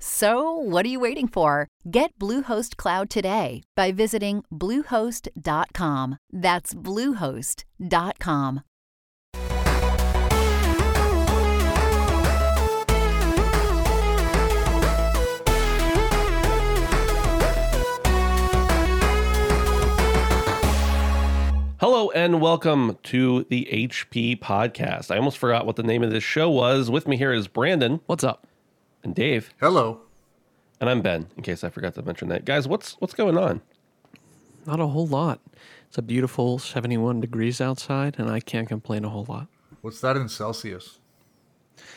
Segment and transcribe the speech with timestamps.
[0.00, 1.66] So, what are you waiting for?
[1.90, 6.18] Get Bluehost Cloud today by visiting Bluehost.com.
[6.32, 8.62] That's Bluehost.com.
[21.80, 25.10] Hello and welcome to the HP podcast.
[25.12, 26.90] I almost forgot what the name of this show was.
[26.90, 28.46] With me here is Brandon What's up?
[29.02, 30.00] And Dave, Hello.
[30.80, 31.28] and I'm Ben.
[31.36, 33.60] In case I forgot to mention that, guys, what's what's going on?
[34.66, 35.40] Not a whole lot.
[35.88, 39.46] It's a beautiful 71 degrees outside, and I can't complain a whole lot.
[39.80, 40.98] What's that in Celsius?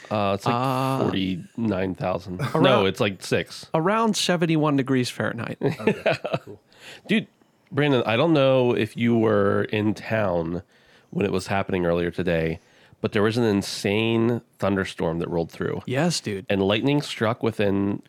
[0.09, 2.39] Uh, it's like forty nine thousand.
[2.55, 3.67] No, it's like six.
[3.73, 5.57] Around 71 degrees Fahrenheit.
[7.07, 7.27] Dude,
[7.71, 10.63] Brandon, I don't know if you were in town
[11.09, 12.59] when it was happening earlier today,
[13.01, 15.81] but there was an insane thunderstorm that rolled through.
[15.85, 16.45] yes, dude.
[16.49, 18.01] and lightning struck within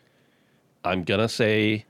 [0.85, 1.85] i'm gonna say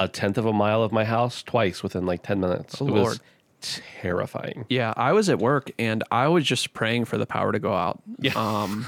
[0.00, 2.90] a tenth of a mile of my house twice within like 10 minutes Oh, it
[2.90, 3.06] Lord.
[3.06, 7.50] was terrifying Yeah, I was at work and I was just praying for the power
[7.52, 8.02] to go out.
[8.20, 8.32] Yeah.
[8.36, 8.86] Um,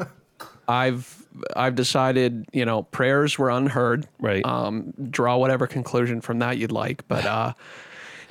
[0.68, 1.24] I've
[1.56, 4.06] I've decided, you know, prayers were unheard.
[4.20, 4.44] Right.
[4.44, 7.54] Um, draw whatever conclusion from that you'd like, but uh,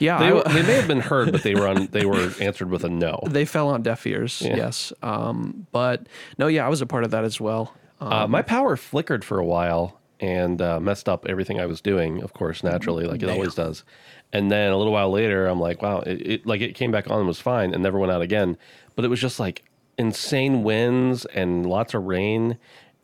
[0.02, 2.84] yeah, they, they may have been heard but they were on they were answered with
[2.84, 4.41] a no they fell on deaf ears.
[4.41, 4.91] Yes.
[5.01, 6.07] Um, but
[6.38, 7.73] no, yeah, I was a part of that as well.
[8.00, 11.81] Um, uh, my power flickered for a while and uh, messed up everything i was
[11.81, 13.84] doing of course naturally like it always does
[14.31, 17.09] and then a little while later i'm like wow it, it like it came back
[17.09, 18.56] on and was fine and never went out again
[18.95, 19.63] but it was just like
[19.97, 22.57] insane winds and lots of rain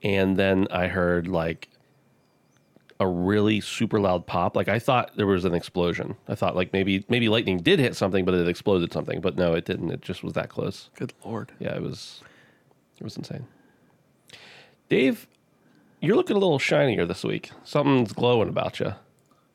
[0.03, 1.67] and then i heard like
[2.99, 4.55] a really super loud pop.
[4.55, 6.15] Like I thought there was an explosion.
[6.27, 9.21] I thought like maybe maybe lightning did hit something, but it exploded something.
[9.21, 9.91] But no, it didn't.
[9.91, 10.89] It just was that close.
[10.95, 11.51] Good lord.
[11.59, 12.21] Yeah, it was
[12.97, 13.45] it was insane.
[14.89, 15.27] Dave,
[16.01, 17.51] you're looking a little shinier this week.
[17.63, 18.93] Something's glowing about you.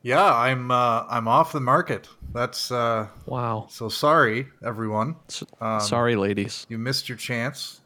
[0.02, 2.08] Yeah, I'm uh, I'm off the market.
[2.32, 3.66] That's uh, Wow.
[3.70, 5.16] so sorry, everyone.
[5.28, 6.66] S- Um, Sorry, ladies.
[6.68, 7.80] You missed your chance.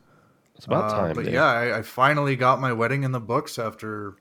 [0.54, 1.14] It's about Uh, time.
[1.14, 1.34] but Dave.
[1.34, 4.14] yeah, I, I finally got my wedding in the books after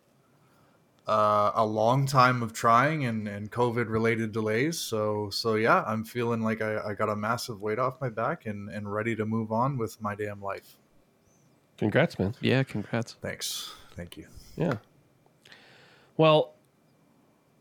[1.07, 4.79] uh, a long time of trying and, and COVID related delays.
[4.79, 8.45] So so yeah, I'm feeling like I, I got a massive weight off my back
[8.45, 10.77] and, and ready to move on with my damn life.
[11.77, 12.35] Congrats, man.
[12.41, 13.13] Yeah, congrats.
[13.21, 13.73] Thanks.
[13.95, 14.27] Thank you.
[14.55, 14.77] Yeah.
[16.17, 16.55] Well,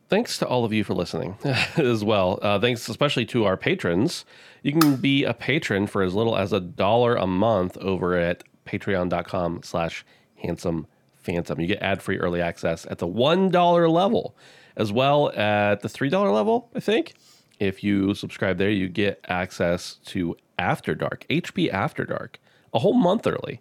[0.08, 1.36] thanks to all of you for listening
[1.76, 2.38] as well.
[2.40, 4.24] Uh, thanks especially to our patrons.
[4.62, 8.44] You can be a patron for as little as a dollar a month over at
[8.64, 10.04] patreon.com slash
[10.36, 10.86] handsome
[11.24, 11.60] phantom.
[11.60, 14.36] You get ad-free early access at the $1 level,
[14.76, 17.14] as well at the $3 level, I think.
[17.58, 22.38] If you subscribe there, you get access to After Dark, HP After Dark,
[22.72, 23.60] a whole month early.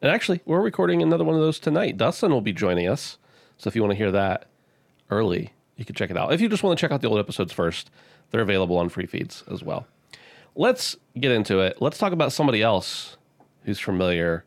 [0.00, 1.96] And actually, we're recording another one of those tonight.
[1.96, 3.18] Dustin will be joining us.
[3.58, 4.46] So if you want to hear that
[5.10, 6.32] early, you can check it out.
[6.32, 7.90] If you just want to check out the old episodes first,
[8.30, 9.86] they're available on free feeds as well.
[10.54, 11.80] Let's get into it.
[11.80, 13.16] Let's talk about somebody else
[13.64, 14.44] who's familiar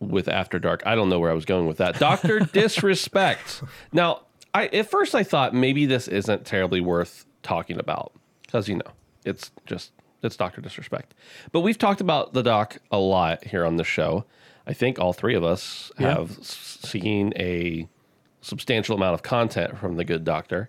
[0.00, 0.82] with After Dark.
[0.86, 1.98] I don't know where I was going with that.
[1.98, 2.40] Dr.
[2.52, 3.62] Disrespect.
[3.92, 4.22] Now,
[4.54, 8.12] I at first I thought maybe this isn't terribly worth talking about
[8.42, 8.90] because you know,
[9.24, 9.92] it's just
[10.22, 10.60] it's Dr.
[10.60, 11.14] Disrespect.
[11.52, 14.24] But we've talked about the doc a lot here on the show.
[14.66, 16.14] I think all three of us Yeah.
[16.14, 17.88] have seen a
[18.40, 20.68] substantial amount of content from the good doctor.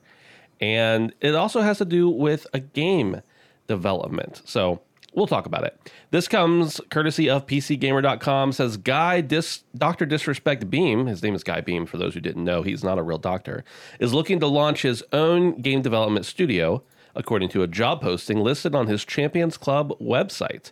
[0.59, 3.21] And it also has to do with a game
[3.68, 4.41] development.
[4.45, 4.81] So
[5.18, 5.78] we'll talk about it.
[6.12, 8.52] This comes courtesy of PCGamer.com.
[8.52, 10.06] Says Guy Dis- Dr.
[10.06, 13.04] Disrespect Beahm, his name is Guy Beahm for those who didn't know, he's not a
[13.04, 13.66] real doctor,
[14.00, 16.84] is looking to launch his own game development studio,
[17.16, 20.72] according to a job posting listed on his Champions Club website.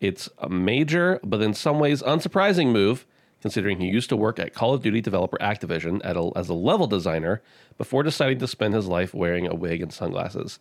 [0.00, 3.06] It's a major, but in some ways unsurprising move,
[3.40, 6.88] considering he used to work at Call of Duty developer Activision a, as a level
[6.88, 7.40] designer
[7.78, 10.58] before deciding to spend his life wearing a wig and sunglasses.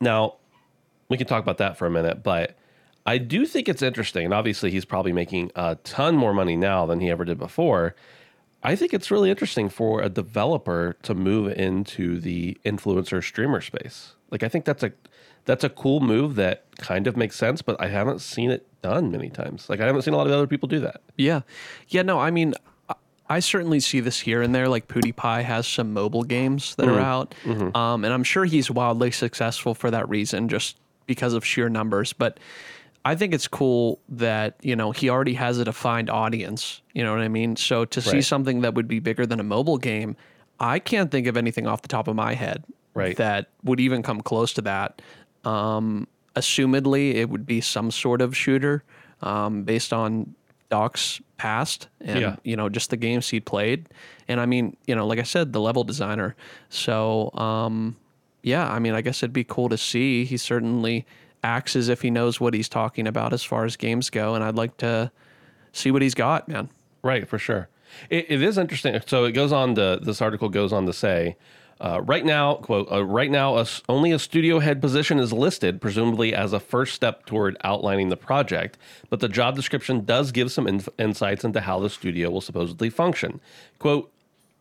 [0.00, 0.36] Now,
[1.08, 2.56] we can talk about that for a minute, but
[3.06, 4.26] I do think it's interesting.
[4.26, 7.94] And obviously, he's probably making a ton more money now than he ever did before.
[8.62, 14.14] I think it's really interesting for a developer to move into the influencer streamer space.
[14.30, 14.92] Like I think that's a
[15.46, 19.10] that's a cool move that kind of makes sense, but I haven't seen it done
[19.10, 19.70] many times.
[19.70, 21.00] Like I haven't seen a lot of other people do that.
[21.16, 21.42] Yeah.
[21.88, 22.52] Yeah, no, I mean
[22.90, 22.94] I-
[23.30, 24.68] I certainly see this here and there.
[24.68, 27.34] Like PewDiePie has some mobile games that are out,
[27.74, 30.78] um, and I'm sure he's wildly successful for that reason, just
[31.08, 32.12] because of sheer numbers.
[32.12, 32.38] But
[33.04, 36.80] I think it's cool that you know he already has a defined audience.
[36.92, 37.56] You know what I mean?
[37.56, 40.14] So to see something that would be bigger than a mobile game,
[40.60, 42.62] I can't think of anything off the top of my head
[42.94, 43.16] Right.
[43.16, 45.00] that would even come close to that.
[45.44, 46.06] Um,
[46.36, 48.82] assumedly, it would be some sort of shooter
[49.22, 50.34] um, based on
[50.68, 52.36] Doc's past and Yeah.
[52.42, 53.88] you know just the games he played.
[54.26, 56.34] And I mean, you know, like I said, the level designer.
[56.68, 57.96] So um,
[58.48, 60.24] yeah, I mean, I guess it'd be cool to see.
[60.24, 61.06] He certainly
[61.42, 64.42] acts as if he knows what he's talking about as far as games go, and
[64.42, 65.12] I'd like to
[65.72, 66.68] see what he's got, man.
[67.02, 67.68] Right, for sure.
[68.10, 68.98] It, it is interesting.
[69.06, 71.36] So it goes on to this article goes on to say,
[71.80, 75.80] uh, right now, quote, uh, right now, a only a studio head position is listed,
[75.80, 78.76] presumably as a first step toward outlining the project.
[79.10, 82.90] But the job description does give some inf- insights into how the studio will supposedly
[82.90, 83.40] function.
[83.78, 84.10] Quote,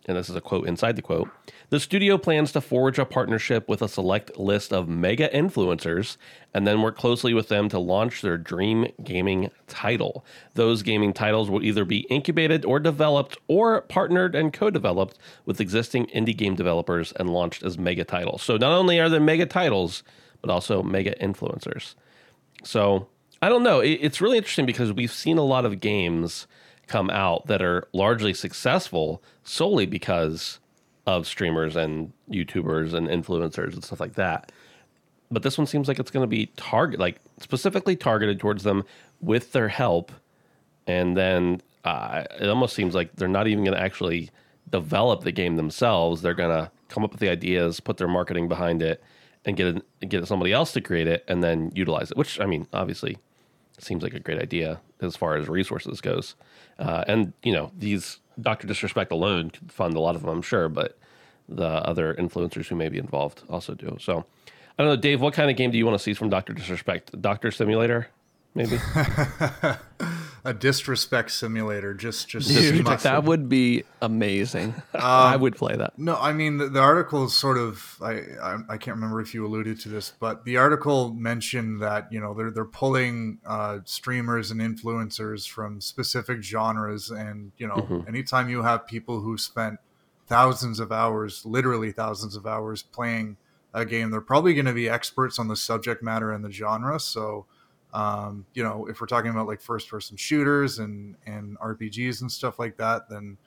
[0.07, 1.29] and this is a quote inside the quote
[1.69, 6.15] the studio plans to forge a partnership with a select list of mega influencers
[6.53, 10.25] and then work closely with them to launch their dream gaming title.
[10.53, 16.05] Those gaming titles will either be incubated or developed or partnered and co-developed with existing
[16.07, 18.43] indie game developers and launched as mega titles.
[18.43, 20.03] So not only are they mega titles
[20.41, 21.95] but also mega influencers.
[22.63, 23.07] So
[23.41, 23.81] I don't know.
[23.81, 26.47] It's really interesting because we've seen a lot of games
[26.87, 30.59] come out that are largely successful solely because
[31.05, 34.51] of streamers and YouTubers and influencers and stuff like that.
[35.29, 38.83] But this one seems like it's going to be target, like specifically targeted towards them
[39.19, 40.11] with their help,
[40.85, 44.29] and then uh, it almost seems like they're not even going to actually
[44.69, 46.21] develop the game themselves.
[46.21, 49.03] They're going to come up with the ideas, put their marketing behind it,
[49.45, 52.17] and get get somebody else to create it, and then utilize it.
[52.17, 53.17] Which I mean, obviously,
[53.79, 56.35] seems like a great idea as far as resources goes.
[56.79, 60.41] Uh, and you know, these Doctor Disrespect alone could fund a lot of them, I'm
[60.41, 60.97] sure, but
[61.49, 63.97] the other influencers who may be involved also do.
[63.99, 64.25] So,
[64.77, 65.21] I don't know, Dave.
[65.21, 67.19] What kind of game do you want to see from Doctor Disrespect?
[67.21, 68.09] Doctor Simulator,
[68.53, 68.77] maybe.
[70.47, 74.73] A disrespect simulator, just just Dude, that would be amazing.
[74.93, 75.99] Um, I would play that.
[75.99, 79.33] No, I mean the, the article is sort of I, I I can't remember if
[79.33, 83.79] you alluded to this, but the article mentioned that you know they're they're pulling uh,
[83.83, 89.79] streamers and influencers from specific genres, and you know anytime you have people who spent
[90.27, 93.37] thousands of hours, literally thousands of hours playing
[93.73, 96.99] a game, they're probably going to be experts on the subject matter and the genre.
[96.99, 97.45] So
[97.93, 102.31] um, you know if we're talking about like first person shooters and and RPGs and
[102.31, 103.37] stuff like that, then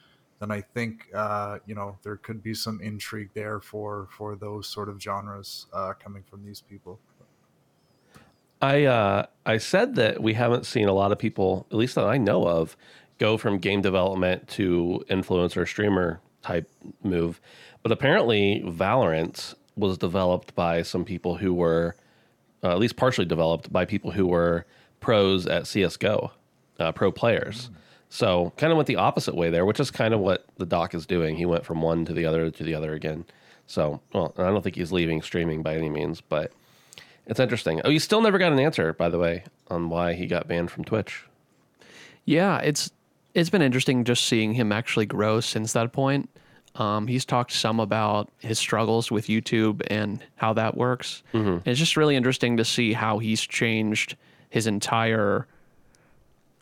[0.41, 4.67] then I think uh, you know there could be some intrigue there for for those
[4.67, 6.99] sort of genres uh, coming from these people.
[8.63, 12.05] I uh, I said that we haven't seen a lot of people, at least that
[12.05, 12.77] I know of,
[13.19, 16.69] go from game development to influencer streamer type
[17.03, 17.41] move.
[17.83, 21.97] But apparently, Valorant was developed by some people who were,
[22.63, 24.67] uh, at least partially developed by people who were
[25.01, 26.33] pros at CS:GO,
[26.79, 27.71] uh, pro players.
[28.09, 30.95] So kind of went the opposite way there, which is kind of what the doc
[30.95, 31.37] is doing.
[31.37, 33.25] He went from one to the other to the other again.
[33.67, 36.51] So, well, I don't think he's leaving streaming by any means, but
[37.27, 37.81] it's interesting.
[37.85, 40.73] Oh, you still never got an answer, by the way, on why he got banned
[40.73, 41.25] from Twitch.
[42.25, 42.91] Yeah, it's
[43.33, 46.29] it's been interesting just seeing him actually grow since that point.
[46.77, 51.23] Um, he's talked some about his struggles with YouTube and how that works.
[51.33, 54.17] And it's just really interesting to see how he's changed
[54.51, 55.47] his entire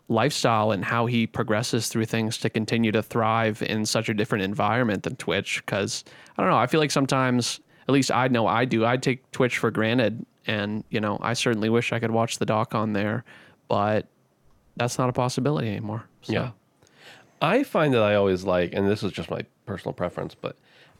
[0.07, 4.43] lifestyle and how he progresses through things to continue to thrive in such a different
[4.43, 5.61] environment than Twitch.
[5.65, 6.03] Because
[6.37, 9.29] I don't know, I feel like sometimes, at least I know I do, I take
[9.31, 12.93] Twitch for granted, and you know, I certainly wish I could watch the doc on
[12.93, 13.23] there,
[13.67, 14.07] but
[14.77, 16.05] that's not a possibility anymore.
[16.23, 16.51] So, Yeah.
[17.41, 20.55] I find that I always like, and this is just my personal preference, but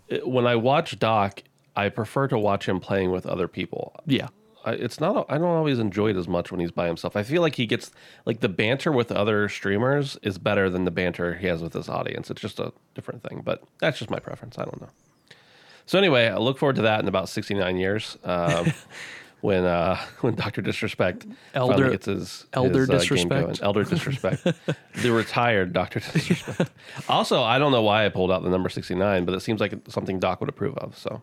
[0.07, 1.43] it- when I watch Doc,
[1.75, 3.95] I prefer to watch him playing with other people.
[4.05, 4.27] yeah,
[4.65, 5.25] I, it's not.
[5.29, 7.15] I don't always enjoy it as much when he's by himself.
[7.15, 7.91] I feel like he gets
[8.25, 11.87] like the banter with other streamers is better than the banter he has with his
[11.87, 12.29] audience.
[12.29, 14.57] It's just a different thing, but that's just my preference.
[14.57, 14.89] I don't know.
[15.85, 18.17] So anyway, I look forward to that in about sixty nine years.
[18.25, 18.73] Um,
[19.41, 23.45] When uh, when Doctor Disrespect Elder- finally gets his Elder his, uh, game Disrespect.
[23.47, 23.57] going.
[23.61, 24.43] Elder Disrespect,
[25.01, 26.71] the retired Doctor Disrespect.
[27.07, 29.61] Also, I don't know why I pulled out the number sixty nine, but it seems
[29.61, 30.97] like something Doc would approve of.
[30.97, 31.21] So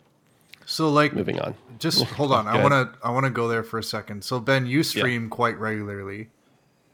[0.65, 1.55] So like moving on.
[1.79, 4.25] just hold on, I want to I want to go there for a second.
[4.25, 6.31] So Ben, you stream quite regularly,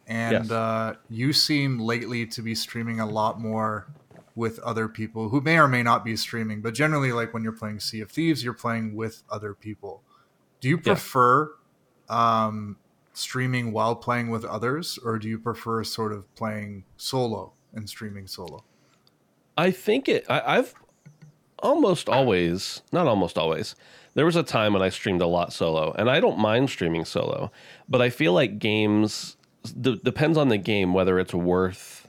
[0.08, 0.50] and Yes.
[0.50, 3.86] uh, you seem lately to be streaming a lot more
[4.34, 7.52] with other people who may or may not be streaming, but generally, like when you're
[7.52, 10.02] playing Sea of Thieves, you're playing with other people.
[10.62, 11.52] Do you prefer
[12.08, 12.76] um,
[13.12, 18.28] streaming while playing with others, or do you prefer sort of playing solo and streaming
[18.28, 18.64] solo?
[19.58, 20.24] I think it.
[20.30, 20.72] I, I've
[21.58, 23.74] almost always, not almost always.
[24.14, 27.04] There was a time when I streamed a lot solo, and I don't mind streaming
[27.04, 27.50] solo,
[27.88, 29.36] but I feel like games
[29.80, 32.08] d- depends on the game whether it's worth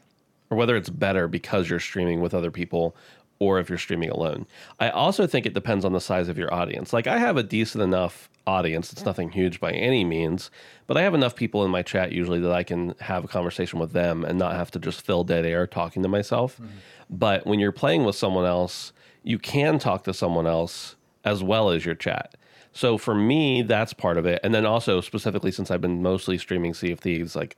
[0.51, 2.95] or whether it's better because you're streaming with other people
[3.39, 4.45] or if you're streaming alone.
[4.79, 6.93] I also think it depends on the size of your audience.
[6.93, 8.91] Like I have a decent enough audience.
[8.91, 10.51] It's nothing huge by any means,
[10.87, 13.79] but I have enough people in my chat usually that I can have a conversation
[13.79, 16.55] with them and not have to just fill dead air talking to myself.
[16.55, 16.77] Mm-hmm.
[17.09, 21.69] But when you're playing with someone else, you can talk to someone else as well
[21.69, 22.35] as your chat.
[22.73, 24.39] So for me, that's part of it.
[24.43, 27.55] And then also specifically since I've been mostly streaming Sea of Thieves like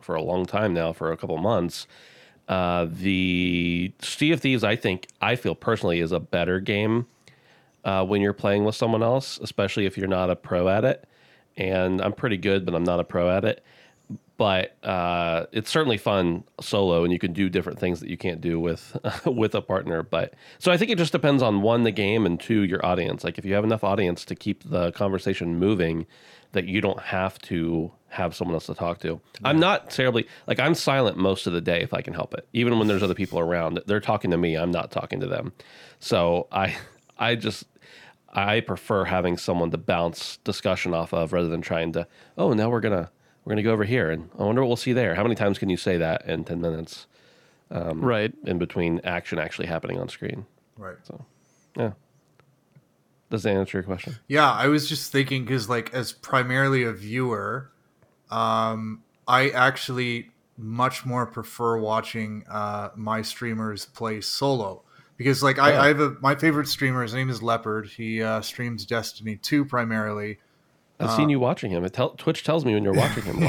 [0.00, 1.86] for a long time now, for a couple months,
[2.48, 7.06] uh, the Sea of Thieves, I think, I feel personally is a better game
[7.84, 11.08] uh, when you're playing with someone else, especially if you're not a pro at it.
[11.56, 13.64] And I'm pretty good, but I'm not a pro at it
[14.36, 18.40] but uh, it's certainly fun solo, and you can do different things that you can't
[18.40, 20.02] do with with a partner.
[20.02, 23.24] But so I think it just depends on one the game and two your audience.
[23.24, 26.06] Like if you have enough audience to keep the conversation moving,
[26.52, 29.08] that you don't have to have someone else to talk to.
[29.08, 29.48] Yeah.
[29.48, 32.48] I'm not terribly like I'm silent most of the day if I can help it.
[32.52, 34.56] Even when there's other people around, they're talking to me.
[34.56, 35.52] I'm not talking to them.
[36.00, 36.76] So I
[37.18, 37.64] I just
[38.32, 42.06] I prefer having someone to bounce discussion off of rather than trying to
[42.38, 43.10] oh now we're gonna
[43.46, 45.14] we're going to go over here and I wonder what we'll see there.
[45.14, 47.06] How many times can you say that in 10 minutes?
[47.70, 48.34] Um, right.
[48.44, 50.46] In between action actually happening on screen.
[50.76, 50.96] Right.
[51.04, 51.24] So,
[51.76, 51.92] yeah.
[53.30, 54.16] Does that answer your question?
[54.28, 57.70] Yeah, I was just thinking because, like, as primarily a viewer,
[58.30, 64.82] um, I actually much more prefer watching uh, my streamers play solo
[65.16, 67.02] because, like, I, I have a my favorite streamer.
[67.02, 67.86] His name is Leopard.
[67.88, 70.38] He uh, streams Destiny two primarily,
[70.98, 71.86] I've uh, seen you watching him.
[71.90, 73.48] Tell, Twitch tells me when you're watching him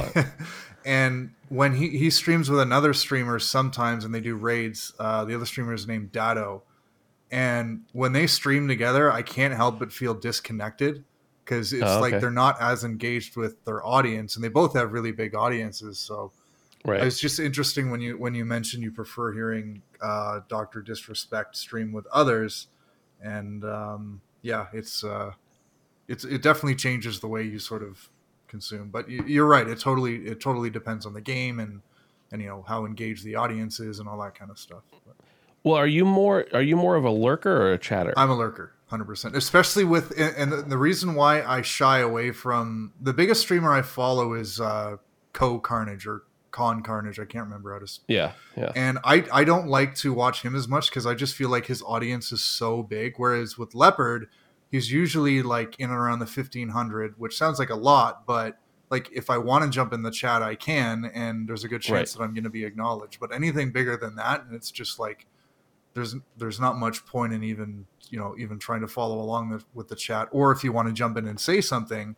[0.85, 5.35] and when he, he streams with another streamer sometimes and they do raids, uh, the
[5.35, 6.63] other streamer is named Datto.
[7.31, 11.03] And when they stream together, I can't help but feel disconnected
[11.43, 12.11] because it's oh, okay.
[12.11, 15.99] like they're not as engaged with their audience and they both have really big audiences.
[15.99, 16.31] So
[16.85, 17.03] right.
[17.03, 21.91] it's just interesting when you when you mention you prefer hearing uh, Doctor Disrespect stream
[21.91, 22.67] with others.
[23.21, 25.31] And um, yeah, it's uh,
[26.07, 28.09] it's it definitely changes the way you sort of
[28.47, 28.89] consume.
[28.89, 31.81] But you, are right; it totally it totally depends on the game and
[32.31, 34.83] and you know how engaged the audience is and all that kind of stuff.
[35.05, 35.15] But,
[35.67, 38.13] well, are you more are you more of a lurker or a chatter?
[38.17, 39.35] I'm a lurker, hundred percent.
[39.35, 44.33] Especially with and the, reason why I shy away from the biggest streamer I follow
[44.33, 44.97] is uh,
[45.33, 47.19] Cohh Carnage or Con Carnage.
[47.19, 47.99] I can't remember how to.
[48.07, 48.71] Yeah, yeah.
[48.75, 51.65] And I I don't like to watch him as much because I just feel like
[51.65, 53.13] his audience is so big.
[53.17, 54.27] Whereas with Leopard
[54.69, 58.57] he's usually like in and around the 1500 which sounds like a lot but
[58.89, 61.81] like if i want to jump in the chat i can and there's a good
[61.81, 62.19] chance right.
[62.19, 65.25] that i'm going to be acknowledged but anything bigger than that and it's just like
[65.97, 69.63] there's there's not much point in even you know even trying to follow along the,
[69.73, 70.27] with the chat.
[70.31, 72.15] Or if you want to jump in and say something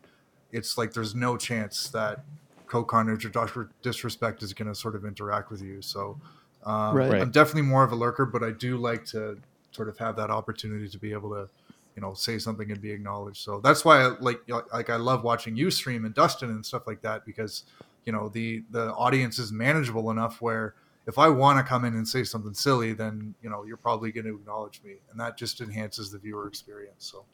[0.51, 2.23] it's like there's no chance that
[2.67, 5.81] Cohh Carnage or Disrespect is going to sort of interact with you.
[5.81, 6.19] So
[6.65, 7.21] um, right.
[7.21, 9.39] i'm definitely more of a lurker but i do like to
[9.71, 11.47] sort of have that opportunity to be able to
[11.95, 13.43] you know say something and be acknowledged.
[13.43, 14.39] So that's why I, like
[14.73, 17.63] like i love watching you stream and dustin and stuff like that because
[18.05, 20.75] you know the the audience is manageable enough where
[21.09, 24.11] if i want to come in and say something silly then you know you're probably
[24.11, 27.25] going to acknowledge me and that just enhances the viewer experience so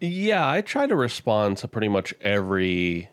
[0.00, 3.08] yeah i try to respond to pretty much every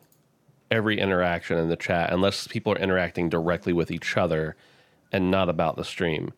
[0.72, 4.56] every interaction in the chat unless people are interacting directly with each other
[5.12, 6.34] and not about the stream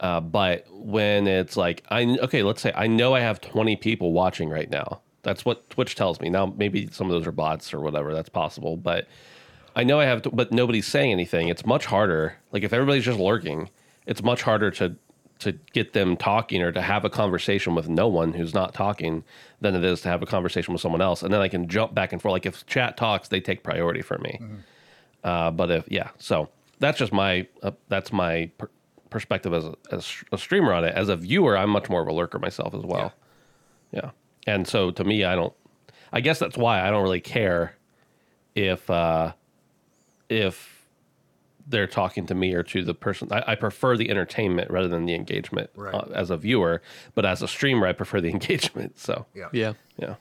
[0.00, 4.12] uh, but when it's like I okay, let's say I know I have 20 people
[4.12, 5.00] watching right now.
[5.22, 6.30] That's what Twitch tells me.
[6.30, 8.14] Now maybe some of those are bots or whatever.
[8.14, 9.08] That's possible, but
[9.78, 11.46] I know I have, to, but nobody's saying anything.
[11.46, 12.36] It's much harder.
[12.50, 13.70] Like if everybody's just lurking,
[14.06, 14.96] it's much harder to
[15.38, 19.22] to get them talking or to have a conversation with no one who's not talking
[19.60, 21.22] than it is to have a conversation with someone else.
[21.22, 22.32] And then I can jump back and forth.
[22.32, 24.40] Like if chat talks, they take priority for me.
[24.42, 24.56] Mm-hmm.
[25.22, 26.48] Uh, but if yeah, so
[26.80, 28.70] that's just my uh, that's my per-
[29.10, 30.92] perspective as a, as a streamer on it.
[30.96, 33.12] As a viewer, I'm much more of a lurker myself as well.
[33.92, 34.00] Yeah.
[34.02, 34.10] yeah.
[34.52, 35.54] And so to me, I don't.
[36.12, 37.76] I guess that's why I don't really care
[38.56, 39.34] if uh,
[40.28, 40.78] if
[41.68, 43.28] they're talking to me or to the person.
[43.30, 45.94] I, I prefer the entertainment rather than the engagement right.
[45.94, 46.82] uh, as a viewer.
[47.14, 48.98] But as a streamer, I prefer the engagement.
[48.98, 50.14] So yeah, yeah, yeah.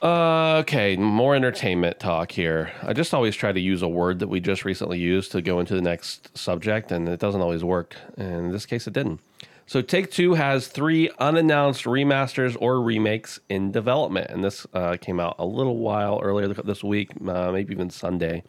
[0.00, 2.70] Uh, okay, more entertainment talk here.
[2.82, 5.58] I just always try to use a word that we just recently used to go
[5.58, 7.96] into the next subject, and it doesn't always work.
[8.16, 9.20] And in this case, it didn't.
[9.68, 15.20] So, Take Two has three unannounced remasters or remakes in development, and this uh, came
[15.20, 18.44] out a little while earlier this week, uh, maybe even Sunday.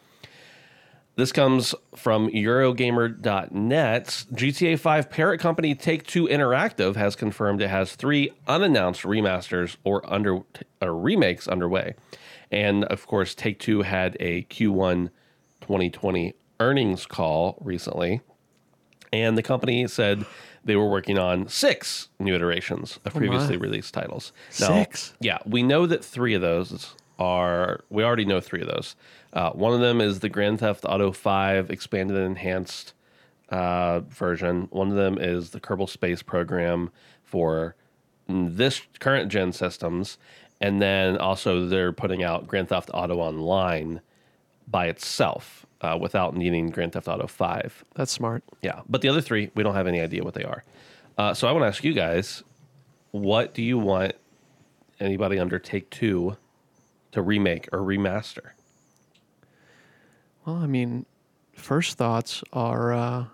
[1.18, 4.06] This comes from Eurogamer.net.
[4.34, 10.10] GTA 5 parent company Take Two Interactive has confirmed it has three unannounced remasters or
[10.10, 10.40] under
[10.82, 11.96] or remakes underway.
[12.50, 15.10] And of course, Take Two had a Q1
[15.60, 18.22] 2020 earnings call recently.
[19.12, 20.26] And the company said
[20.64, 24.32] they were working on six new iterations of previously released titles.
[24.60, 25.14] Now, Six?
[25.20, 28.96] Yeah, we know that three of those are, we already know three of those.
[29.34, 32.94] Uh, one of them is the Grand Theft Auto 5 expanded and enhanced
[33.50, 34.68] uh, version.
[34.72, 36.92] One of them is the Kerbal Space Program
[37.24, 37.76] for
[38.28, 40.18] this current gen systems.
[40.62, 44.02] And then also they're putting out Grand Theft Auto Online
[44.68, 47.86] by itself uh, without needing Grand Theft Auto 5.
[47.96, 48.44] That's smart.
[48.62, 48.82] Yeah.
[48.88, 50.64] But the other three, we don't have any idea what they are.
[51.18, 52.44] Uh, so I want to ask you guys
[53.12, 54.14] what do you want
[55.00, 56.38] anybody under Take Two
[57.12, 58.52] to remake or remaster?
[60.46, 61.06] Well, I mean,
[61.54, 63.26] first thoughts are uh,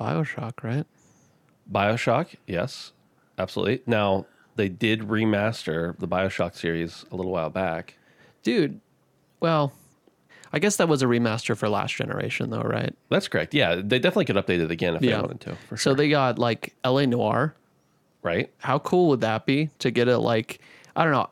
[0.00, 0.86] Bioshock, right?
[1.70, 2.92] Bioshock, yes,
[3.38, 3.82] absolutely.
[3.86, 4.26] Now,
[4.56, 7.94] they did remaster the Bioshock series a little while back.
[8.42, 8.80] Dude,
[9.40, 9.72] well,
[10.52, 12.94] I guess that was a remaster for last generation, though, right?
[13.08, 13.54] That's correct.
[13.54, 15.16] Yeah, they definitely could update it again if Yeah.
[15.16, 17.54] they wanted to, for So they got like LA Noire.
[18.22, 18.50] right?
[18.58, 20.60] How cool would that be to get it like,
[20.94, 21.28] I don't know.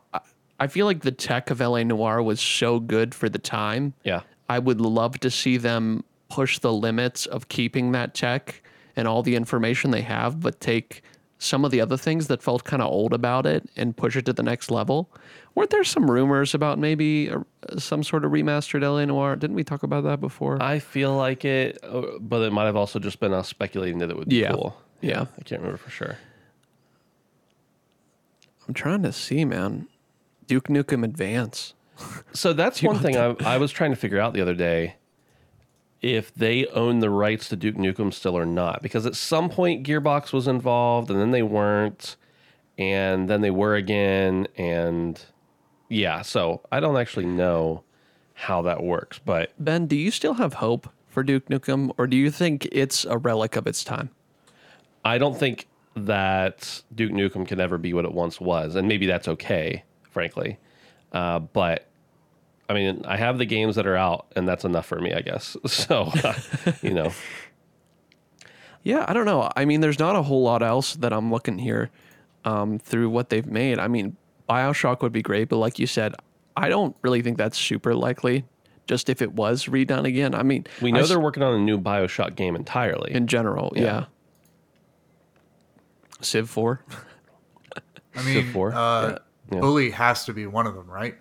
[0.59, 3.95] I feel like the tech of LA Noire was so good for the time.
[4.05, 4.23] Yeah.
[4.49, 8.63] I would love to see them push the limits of keeping that tech
[8.97, 11.03] and all the information they have, but take
[11.43, 14.27] some of the other things that felt kind of old about it and push it
[14.27, 15.11] to the next level.
[15.55, 19.37] Weren't there some rumors about maybe a, some sort of remastered LA Noire?
[19.37, 20.63] Didn't we talk about that before?
[20.63, 24.11] I feel like it, uh, but it might have also just been us speculating that
[24.11, 24.53] it would be Yeah.
[24.53, 24.77] cool.
[25.01, 25.23] Yeah.
[25.39, 26.19] I can't remember for sure.
[28.69, 29.89] I'm trying to see, man.
[30.47, 31.75] Duke Nukem Advance.
[32.33, 34.97] So that's one thing I, I was trying to figure out the other day
[36.03, 38.83] if they own the rights to Duke Nukem still or not.
[38.83, 42.17] Because at some point Gearbox was involved and then they weren't,
[42.79, 44.49] and then they were again.
[44.57, 45.21] And
[45.89, 47.85] yeah, so I don't actually know
[48.35, 52.17] how that works, but Ben, do you still have hope for Duke Nukem, or do
[52.17, 54.11] you think it's a relic of its time?
[55.05, 58.77] I don't think that Duke Nukem can ever be what it once was.
[58.77, 60.59] And maybe that's okay, frankly.
[61.13, 61.90] Uh, but
[62.71, 65.21] I mean, I have the games that are out, and that's enough for me, I
[65.23, 65.57] guess.
[65.67, 66.13] So,
[66.83, 67.13] you know.
[68.83, 69.51] Yeah, I don't know.
[69.55, 71.91] I mean, there's not a whole lot else that I'm looking here
[72.47, 73.79] um, through what they've made.
[73.79, 74.17] I mean,
[74.49, 76.15] Bioshock would be great, but like you said,
[76.57, 78.47] I don't really think that's super likely.
[78.87, 81.59] Just if it was redone again, I mean, We know s- they're working on a
[81.63, 83.13] new Bioshock game entirely.
[83.13, 83.83] in general, yeah.
[83.83, 84.05] Yeah.
[86.23, 86.83] Civ Four.
[88.17, 88.73] I mean, four?
[88.75, 89.19] uh,
[89.53, 89.61] Yeah.
[89.61, 91.17] Bully has to be one of them, right?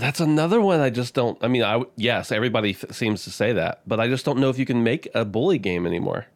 [0.00, 1.38] That's another one I just don't.
[1.42, 4.48] I mean, I yes, everybody f- seems to say that, but I just don't know
[4.48, 6.26] if you can make a bully game anymore.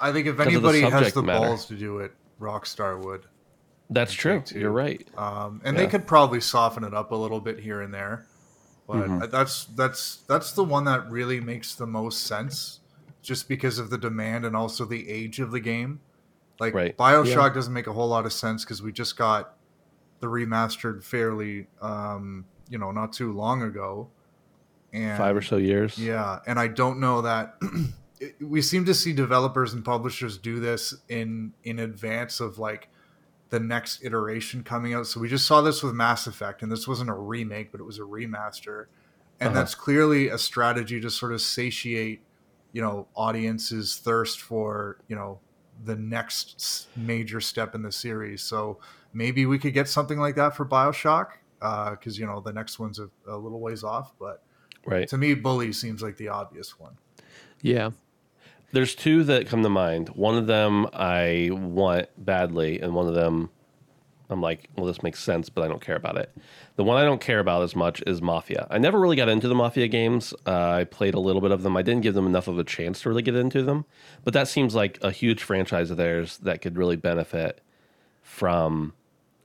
[0.00, 1.46] I think if of the anybody has the matter.
[1.46, 3.26] balls to do it, Rockstar would.
[3.90, 4.38] That's true.
[4.38, 4.60] Take-Two.
[4.60, 5.06] You're right.
[5.18, 5.82] Um, and Yeah.
[5.84, 8.26] they could probably soften it up a little bit here and there,
[8.86, 9.30] but Mm-hmm.
[9.30, 12.80] that's that's that's the one that really makes the most sense,
[13.20, 16.00] just because of the demand and also the age of the game.
[16.60, 16.96] Like Right.
[16.96, 19.56] Bioshock doesn't make a whole lot of sense because we just got
[20.20, 24.08] the remastered fairly, um, you know, not too long ago,
[24.92, 25.98] and Five or so years.
[25.98, 27.58] yeah, and I don't know that
[28.40, 32.88] we seem to see developers and publishers do this in in advance of like
[33.50, 35.06] the next iteration coming out.
[35.06, 37.84] So we just saw this with Mass Effect, and this wasn't a remake, but it
[37.84, 38.86] was a remaster,
[39.40, 39.58] and Uh-huh.
[39.58, 42.22] that's clearly a strategy to sort of satiate,
[42.72, 45.40] you know, audiences' thirst for you know
[45.82, 48.42] the next major step in the series.
[48.42, 48.78] So
[49.12, 52.98] maybe we could get something like that for Bioshock, because you know the next one's
[52.98, 54.42] a, a little ways off, but
[54.86, 55.06] Right.
[55.08, 56.96] to me, Bully seems like the obvious one.
[57.60, 57.90] Yeah.
[58.72, 60.08] There's two that come to mind.
[60.10, 63.50] One of them I want badly, and one of them
[64.30, 66.32] I'm like, well, this makes sense, but I don't care about it.
[66.76, 68.68] The one I don't care about as much is Mafia.
[68.70, 70.32] I never really got into the Mafia games.
[70.46, 71.76] Uh, I played a little bit of them.
[71.76, 73.86] I didn't give them enough of a chance to really get into them.
[74.22, 77.60] But that seems like a huge franchise of theirs that could really benefit
[78.22, 78.92] from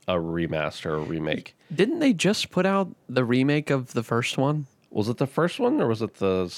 [0.08, 1.56] a remaster or remake.
[1.74, 4.66] Didn't they just put out the remake of the first one?
[4.90, 6.52] Was it the first one or was it the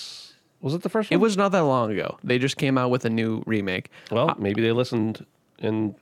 [0.60, 1.18] was it the first one?
[1.18, 2.18] It was not that long ago.
[2.22, 3.90] They just came out with a new remake.
[4.10, 5.24] Well, maybe they listened
[5.58, 5.94] in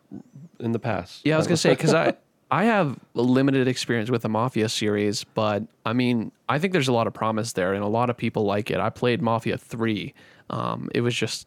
[0.58, 1.22] in the past.
[1.24, 2.14] Yeah, I was gonna say because I
[2.50, 6.92] I have limited experience with the Mafia series, but I mean, I think there's a
[6.92, 8.78] lot of promise there, and a lot of people like it.
[8.78, 10.14] I played Mafia Three.
[10.50, 11.46] Um, it was just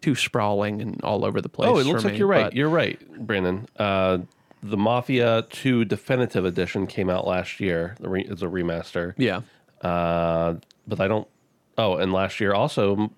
[0.00, 1.68] too sprawling and all over the place.
[1.68, 2.52] Oh, it looks like you're right.
[2.52, 3.66] You're right, Brandon.
[3.78, 4.18] Uh,
[4.62, 7.96] the Mafia 2 Definitive Edition came out last year.
[8.00, 9.14] The It's a remaster.
[9.16, 9.40] yeah,
[9.80, 10.54] Uh,
[10.86, 11.26] but I don't.
[11.78, 13.10] Oh, and last year also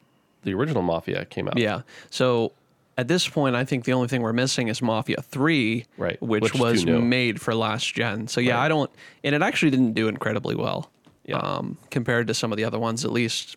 [0.44, 1.58] the original Mafia came out.
[1.58, 1.82] yeah.
[2.10, 2.52] So
[2.98, 6.42] at this point, I think the only thing we're missing is Mafia Three, Right, which,
[6.42, 8.28] which was made for last gen.
[8.28, 8.66] So yeah, Right.
[8.66, 8.90] I don't,
[9.24, 10.90] and it actually didn't do incredibly well.
[11.24, 11.36] Yeah.
[11.38, 13.56] Um, compared to some of the other ones, at least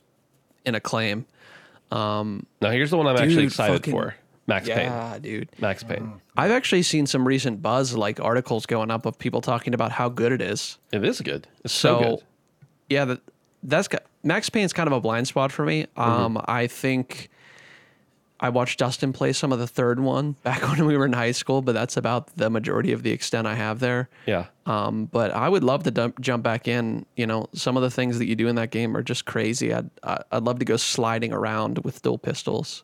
[0.65, 1.25] in acclaim.
[1.91, 4.15] Now here's the one I'm actually excited fucking- for.
[4.47, 4.77] Max Payne.
[4.77, 5.49] Yeah, dude.
[5.59, 6.21] Max Payne.
[6.37, 10.07] I've actually seen some recent buzz, like articles going up of people talking about how
[10.09, 10.77] good it is.
[10.91, 11.47] It is good.
[11.63, 12.19] It's so, So, good.
[12.89, 13.21] yeah, that,
[13.63, 15.83] that's got, Max Payne's kind of a blind spot for me.
[15.97, 15.99] Mm-hmm.
[16.01, 17.29] Um, I think
[18.39, 21.31] I watched Dustin play some of the third one back when we were in high
[21.31, 24.09] school, but that's about the majority of the extent I have there.
[24.27, 24.45] Yeah.
[24.67, 27.05] Um, but I would love to dump, jump back in.
[27.15, 29.73] You know, some of the things that you do in that game are just crazy.
[29.73, 32.83] I'd I'd love to go sliding around with dual pistols.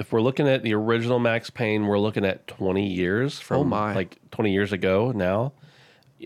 [0.00, 3.64] If we're looking at the original Max Payne, we're looking at 20 years from Oh
[3.64, 3.94] my.
[3.94, 5.52] like 20 years ago now.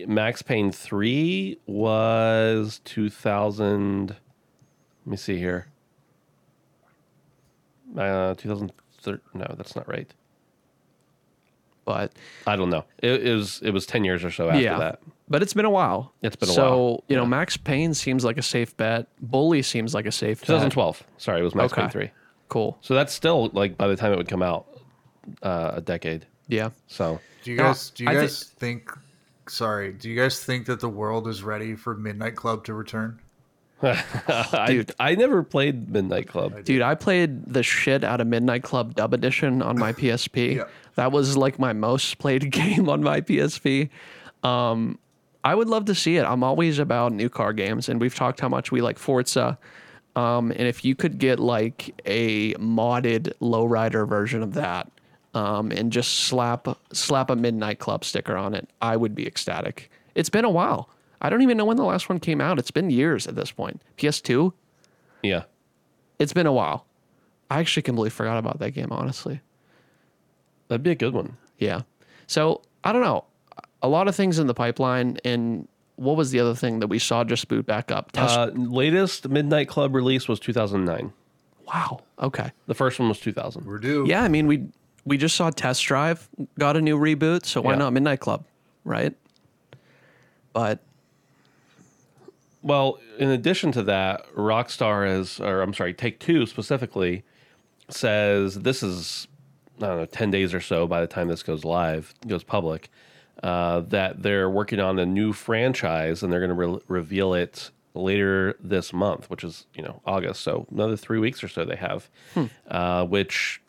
[0.07, 4.17] Max Payne 3 was 2000 Let
[5.05, 5.67] me see here.
[7.97, 10.11] Uh 2013 No, that's not right.
[11.83, 12.13] But
[12.47, 12.85] I don't know.
[13.03, 15.01] It, it was it was 10 years or so after yeah, that.
[15.29, 16.13] but it's been a while.
[16.23, 16.97] It's been a so, while.
[16.97, 17.27] So, you know, Yeah.
[17.29, 19.07] Max Payne seems like a safe bet.
[19.21, 20.47] Bully seems like a safe bet.
[20.47, 21.03] 2012.
[21.17, 21.81] Sorry, it was Max Okay.
[21.83, 22.11] Payne 3.
[22.49, 22.77] Cool.
[22.81, 24.67] So that's still like by the time it would come out
[25.41, 26.25] uh, a decade.
[26.47, 26.69] Yeah.
[26.87, 28.91] So Do you guys do you I thi- guys think
[29.47, 33.19] sorry, do you guys think that the world is ready for Midnight Club to return?
[33.83, 34.91] I, Dude.
[34.99, 36.63] I never played Midnight Club.
[36.63, 40.55] Dude, I played the shit out of Midnight Club Dub Edition on my PSP.
[40.57, 40.63] Yeah.
[40.95, 43.89] That was like my most played game on my PSP.
[44.43, 44.97] Um,
[45.43, 46.23] I would love to see it.
[46.23, 49.59] I'm always about new car games, and we've talked how much we like Forza.
[50.15, 54.89] Um, and if you could get like a modded lowrider version of that,
[55.33, 59.91] um, and just slap slap a Midnight Club sticker on it, I would be ecstatic.
[60.15, 60.89] It's been a while.
[61.21, 62.57] I don't even know when the last one came out.
[62.57, 63.81] It's been years at this point.
[63.97, 64.53] PS2.
[65.23, 65.43] Yeah.
[66.19, 66.85] It's been a while.
[67.49, 69.41] I actually completely forgot about that game, honestly.
[70.67, 71.37] That'd be a good one.
[71.57, 71.81] Yeah.
[72.27, 73.25] So I don't know.
[73.81, 75.17] A lot of things in the pipeline.
[75.25, 78.11] And what was the other thing that we saw just boot back up?
[78.11, 78.37] Test.
[78.37, 81.13] Uh, latest Midnight Club release was 2009.
[81.67, 82.01] wow.
[82.19, 82.51] Okay.
[82.67, 83.65] The first one was 2000.
[83.65, 84.05] We're due.
[84.07, 84.23] Yeah.
[84.23, 84.67] I mean, we
[85.05, 86.27] we just saw Test Drive
[86.59, 87.45] got a new reboot.
[87.45, 87.77] So why Yeah.
[87.79, 88.45] not Midnight Club?
[88.83, 89.13] Right.
[90.53, 90.79] But
[92.61, 97.23] Well, in addition to that, Rockstar is, or I'm sorry, Take Two specifically
[97.89, 99.27] says this is,
[99.79, 102.89] I don't know, 10 days or so by the time this goes live, goes public,
[103.43, 107.71] uh, that they're working on a new franchise and they're going to re- reveal it
[107.93, 110.41] later this month, which is, you know, August.
[110.41, 112.09] So another three weeks or so they have,
[112.69, 113.61] uh, which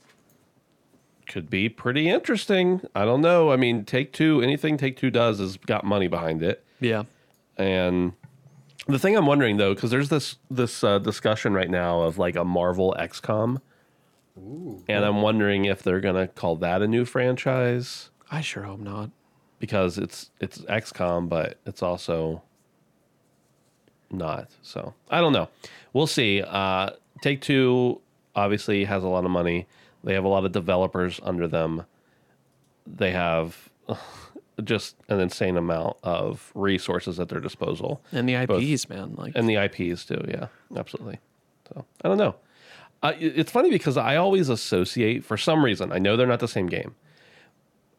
[1.27, 2.81] could be pretty interesting.
[2.95, 3.51] I don't know.
[3.51, 6.65] I mean, Take Two, anything Take Two does has got money behind it.
[6.81, 7.05] yeah.
[7.59, 8.13] And
[8.87, 12.37] the thing I'm wondering though, because there's this this uh, discussion right now of like
[12.37, 13.61] a Marvel XCOM,
[14.37, 19.11] and I'm wondering if they're gonna call that a new franchise I sure hope not.
[19.59, 22.43] Because it's it's XCOM, but it's also
[24.11, 24.49] not.
[24.63, 25.49] So I don't know.
[25.93, 26.43] We'll see.
[26.43, 26.91] Uh,
[27.23, 28.01] Take Two
[28.35, 29.67] obviously has a lot of money.
[30.05, 31.85] They have a lot of developers under them.
[32.87, 33.69] They have
[34.65, 38.63] just an insane amount of resources at their disposal And the Both.
[38.63, 39.15] IPs, man.
[39.17, 40.23] Like and the IPs too.
[40.29, 41.19] Yeah, absolutely.
[41.69, 42.37] So I don't know.
[43.03, 46.49] Uh, it's funny because I always associate, for some reason, I know they're not the
[46.49, 46.95] same game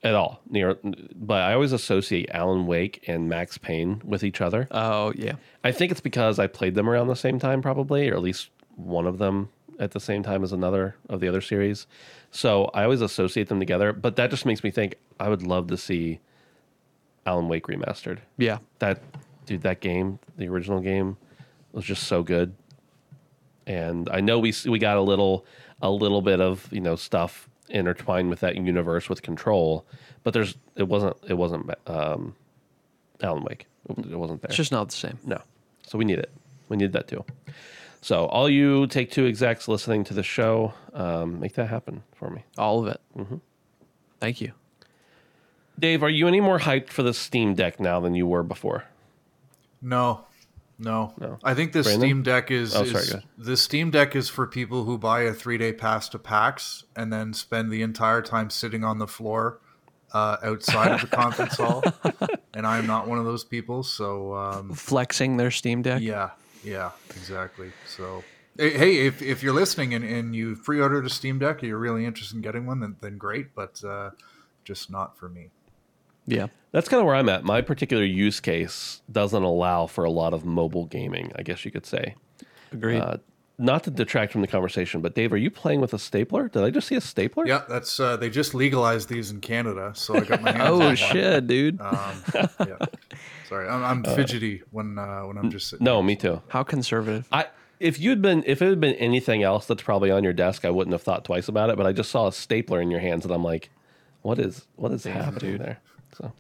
[0.04, 0.78] at all, near,
[1.16, 4.68] but I always associate Alan Wake and Max Payne with each other.
[4.72, 5.34] oh yeah.
[5.64, 8.50] I think it's because I played them around the same time, probably, or at least
[8.76, 11.88] one of them at the same time as another of the other series.
[12.32, 13.92] So I always associate them together.
[13.94, 16.20] But that just makes me think I would love to see
[17.26, 18.60] Alan Wake remastered Yeah.
[18.80, 19.02] that
[19.46, 21.18] dude that game the original game
[21.72, 22.54] was just so good
[23.66, 25.46] and i know we we got a little
[25.82, 29.86] a little bit of you know stuff intertwined with that universe with control
[30.24, 32.36] but there's it wasn't it wasn't um
[33.22, 35.18] alan wake it wasn't there It's just not the same.
[35.26, 35.42] no
[35.86, 36.32] so we need it
[36.70, 37.24] we need that too
[38.02, 42.30] so all you take two execs listening to the show um, make that happen for
[42.30, 43.02] me All of it.
[43.18, 43.38] Mm-hmm.
[44.20, 44.52] Thank you.
[45.80, 48.86] dave are you any more hyped for the steam deck now than you were before
[49.82, 50.22] No.
[50.80, 51.14] No.
[51.20, 51.40] No.
[51.44, 52.02] I think the Brandon?
[52.02, 55.22] Steam Deck is, Oh, is sorry, go the Steam Deck is for people who buy
[55.22, 59.08] a three day pass to PAX and then spend the entire time sitting on the
[59.08, 59.60] floor
[60.14, 61.84] uh, outside of the conference hall,
[62.54, 63.84] and I am not one of those people.
[63.84, 66.02] So um, Flexing their Steam Deck.
[66.02, 66.30] yeah,
[66.64, 67.72] yeah, exactly.
[67.88, 68.24] So
[68.58, 71.78] hey, hey, if if you're listening and, and you pre-ordered a Steam Deck, or you're
[71.78, 73.54] really interested in getting one, then then great.
[73.56, 74.12] But uh,
[74.64, 75.50] just not for me.
[76.26, 76.48] Yeah.
[76.78, 77.44] That's kind of where I'm at.
[77.44, 81.72] My particular use case doesn't allow for a lot of mobile gaming, I guess you
[81.72, 82.14] could say.
[82.72, 83.00] Agreed.
[83.00, 83.18] Uh,
[83.58, 86.50] not to detract from the conversation, but Dave, are you playing with a stapler?
[86.50, 87.48] Did I just see a stapler?
[87.48, 90.62] Yeah, that's uh, they just legalized these in Canada, so I got my hands.
[90.70, 90.96] on oh one.
[90.96, 91.82] shit, dude.
[91.82, 92.78] Um, yeah.
[93.50, 95.84] Sorry, I'm, I'm fidgety when uh, when I'm just sitting.
[95.84, 96.44] No, me too.
[96.50, 97.28] How conservative.
[97.32, 97.48] I
[97.80, 100.70] if you'd been if it had been anything else that's probably on your desk, I
[100.70, 101.76] wouldn't have thought twice about it.
[101.76, 103.72] But I just saw a stapler in your hands, and I'm like,
[104.22, 105.80] what is what is happening there?
[106.18, 106.34] So,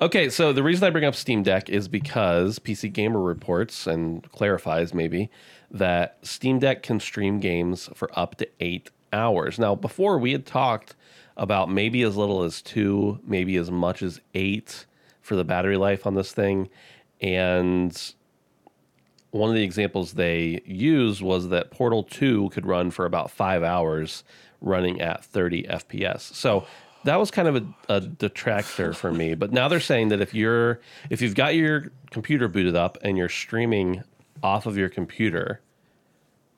[0.00, 4.22] okay, so the reason I bring up Steam Deck is because PC Gamer reports and
[4.30, 5.30] clarifies maybe
[5.72, 9.58] that Steam Deck can stream games for up to eight hours.
[9.58, 10.94] Now, before we had talked
[11.36, 14.86] about maybe as little as two, maybe as much as eight
[15.22, 16.68] for the battery life on this thing,
[17.20, 18.14] and
[19.32, 23.62] one of the examples they used was that Portal 2 could run for about five
[23.62, 24.22] hours
[24.60, 26.20] running at 30 FPS.
[26.20, 26.66] So
[27.04, 29.34] that was kind of a, a detractor for me.
[29.34, 33.16] But now they're saying that if you're if you've got your computer booted up and
[33.16, 34.02] you're streaming
[34.42, 35.60] off of your computer,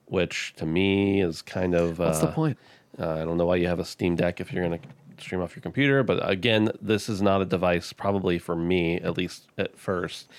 [0.05, 2.57] which to me is kind of What's uh, the point?
[2.99, 4.87] uh, I don't know why you have a Steam Deck if you're going to
[5.23, 9.17] stream off your computer, but again, this is not a device, probably for me, at
[9.17, 10.29] least at first,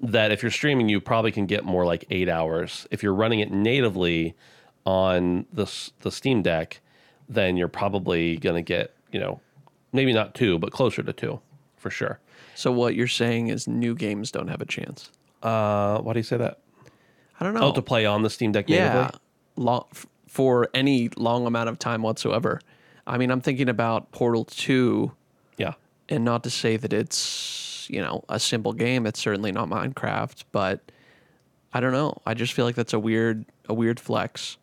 [0.00, 2.86] that if you're streaming, you probably can get more like eight hours.
[2.90, 4.36] If you're running it natively
[4.86, 5.66] on the,
[6.00, 6.80] the Steam Deck,
[7.28, 9.40] then you're probably going to get, you know,
[9.92, 11.40] maybe not two, but closer to two
[11.76, 12.18] for sure.
[12.54, 15.10] So what you're saying is new games don't have a chance.
[15.42, 16.58] Uh, why do you say that?
[17.38, 17.60] I don't know.
[17.68, 19.20] Oh, to play on the Steam Deck yeah, natively?
[19.56, 22.60] long, f- for any long amount of time whatsoever.
[23.06, 25.12] I mean, I'm thinking about Portal 2
[25.56, 25.74] Yeah.
[26.08, 29.06] and not to say that it's, you know, a simple game.
[29.06, 30.80] It's certainly not Minecraft, but
[31.72, 32.20] I don't know.
[32.26, 34.56] I just feel like that's a weird a weird flex.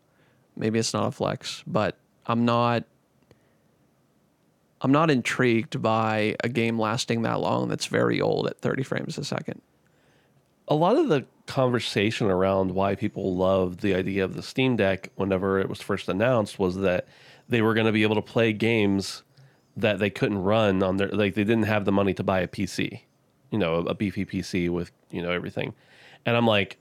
[0.58, 2.84] Maybe it's not a flex, but I'm not
[4.82, 9.18] I'm not intrigued by a game lasting that long that's very old at 30 frames
[9.18, 9.62] a second.
[10.68, 15.12] a lot of the conversation around why people loved the idea of the Steam Deck
[15.16, 17.08] whenever it was first announced was that
[17.48, 19.24] they were going to be able to play games
[19.78, 22.48] that they couldn't run on their like they didn't have the money to buy a
[22.48, 23.02] PC,
[23.52, 25.74] you know, a beefy PC with, you know, everything.
[26.26, 26.78] And I'm like,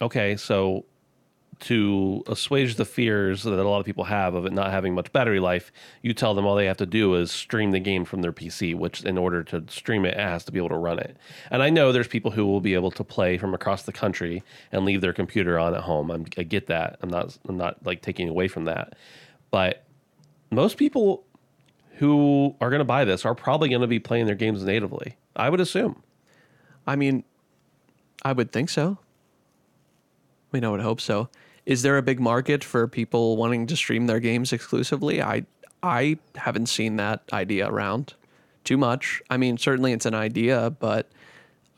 [0.00, 0.84] okay, so
[1.62, 5.12] to assuage the fears that a lot of people have of it not having much
[5.12, 5.72] battery life,
[6.02, 8.74] you tell them all they have to do is stream the game from their PC,
[8.74, 11.16] which in order to stream it, it has to be able to run it.
[11.50, 14.42] And I know there's people who will be able to play from across the country
[14.72, 16.10] and leave their computer on at home.
[16.10, 16.98] I'm, I get that.
[17.00, 17.38] I'm not.
[17.48, 18.94] I'm not like taking away from that.
[19.50, 19.84] But
[20.50, 21.24] most people
[21.96, 25.16] who are going to buy this are probably going to be playing their games natively.
[25.36, 26.02] I would assume.
[26.86, 27.22] I mean,
[28.24, 28.98] I would think so.
[30.52, 31.28] I mean, I would hope so.
[31.64, 35.22] Is there a big market for people wanting to stream their games exclusively?
[35.22, 35.44] I
[35.82, 38.14] I haven't seen that idea around
[38.64, 39.20] too much.
[39.30, 41.10] I mean, certainly it's an idea, but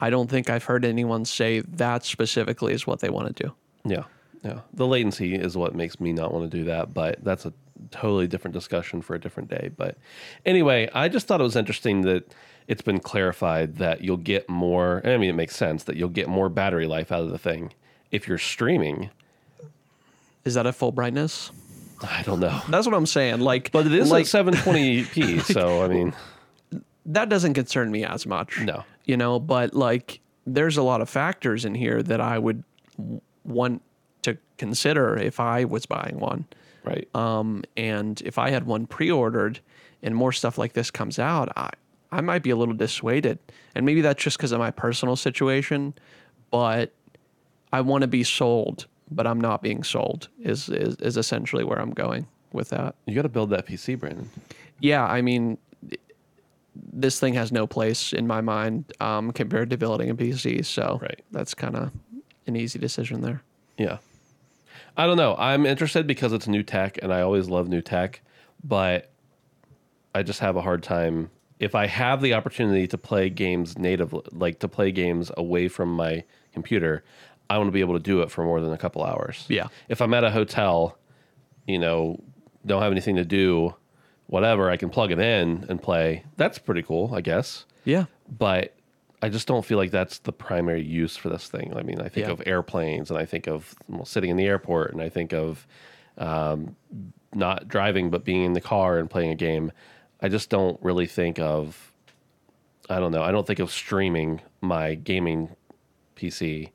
[0.01, 3.55] I don't think I've heard anyone say that specifically is what they want to do.
[3.85, 4.05] Yeah.
[4.43, 4.61] Yeah.
[4.75, 7.53] The latency is what makes me not want to do that, but that's a
[7.91, 9.71] totally different discussion for a different day.
[9.75, 9.97] But
[10.45, 12.35] anyway, I just thought it was interesting that
[12.69, 15.01] it's been clarified that you'll get more.
[15.05, 17.73] I mean, it makes sense that you'll get more battery life out of the thing
[18.11, 19.11] if you're streaming.
[20.45, 21.51] Is that at full brightness?
[22.03, 22.61] I don't know.
[22.69, 23.41] That's what I'm saying.
[23.41, 25.43] Like, But it is like at 720p.
[25.53, 26.13] so, I mean,
[27.07, 28.61] that doesn't concern me as much.
[28.61, 28.85] No.
[29.05, 32.65] You know, but like there's a lot of factors in here that I would
[33.45, 33.83] want
[34.23, 36.47] to consider if I was buying one.
[36.85, 37.09] right.
[37.15, 39.61] Um, and if I had one pre-ordered
[40.03, 41.71] and more stuff like this comes out, I
[42.13, 43.39] I might be a little dissuaded.
[43.75, 45.95] And maybe that's just because of my personal situation,
[46.51, 46.93] but
[47.73, 50.29] I want to be sold, but I'm not being sold.
[50.41, 52.95] Is is is essentially where I'm going with that.
[53.07, 54.31] you got to build that PC, Brandon.
[54.81, 55.59] Yeah, I mean,
[56.93, 60.65] this thing has no place in my mind um, compared to building a PC.
[60.65, 61.21] So Right.
[61.33, 61.91] that's kind of
[62.47, 63.43] an easy decision there.
[63.79, 63.99] Yeah.
[64.97, 65.35] I don't know.
[65.37, 68.21] I'm interested because it's new tech and I always love new tech,
[68.63, 69.11] but
[70.15, 74.15] I just have a hard time if I have the opportunity to play games native
[74.33, 77.03] like to play games away from my computer,
[77.51, 79.45] I want to be able to do it for more than a couple hours.
[79.49, 79.69] Yeah.
[79.89, 80.97] If I'm at a hotel,
[81.67, 82.19] you know,
[82.67, 83.75] don't have anything to do,
[84.27, 86.25] whatever, I can plug it in and play.
[86.37, 88.07] That's pretty cool, I guess Yeah.
[88.29, 88.75] but
[89.23, 91.75] I just don't feel like that's the primary use for this thing.
[91.77, 92.33] I mean, I think Yeah.
[92.33, 95.67] of airplanes and I think of well, sitting in the airport and I think of
[96.19, 96.77] um,
[97.35, 99.73] not driving but being in the car and playing a game.
[100.23, 101.93] I just don't really think of.
[102.89, 103.23] I don't know.
[103.23, 105.51] I don't think of streaming my gaming
[106.17, 106.71] PC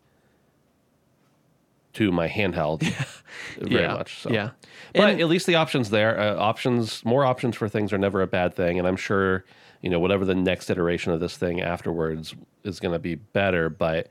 [1.99, 2.81] to my handheld
[3.59, 4.21] very yeah, much.
[4.21, 4.29] So.
[4.29, 4.51] yeah.
[4.95, 6.17] But And- at least the options there.
[6.17, 9.43] Uh, options, more options for things are never a bad thing, and I'm sure
[9.81, 12.33] you know whatever the next iteration of this thing afterwards
[12.63, 13.69] is going to be better.
[13.69, 14.07] But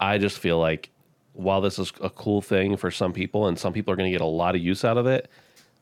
[0.00, 0.90] I just feel like
[1.34, 4.16] while this is a cool thing for some people, and some people are going to
[4.18, 5.30] get a lot of use out of it,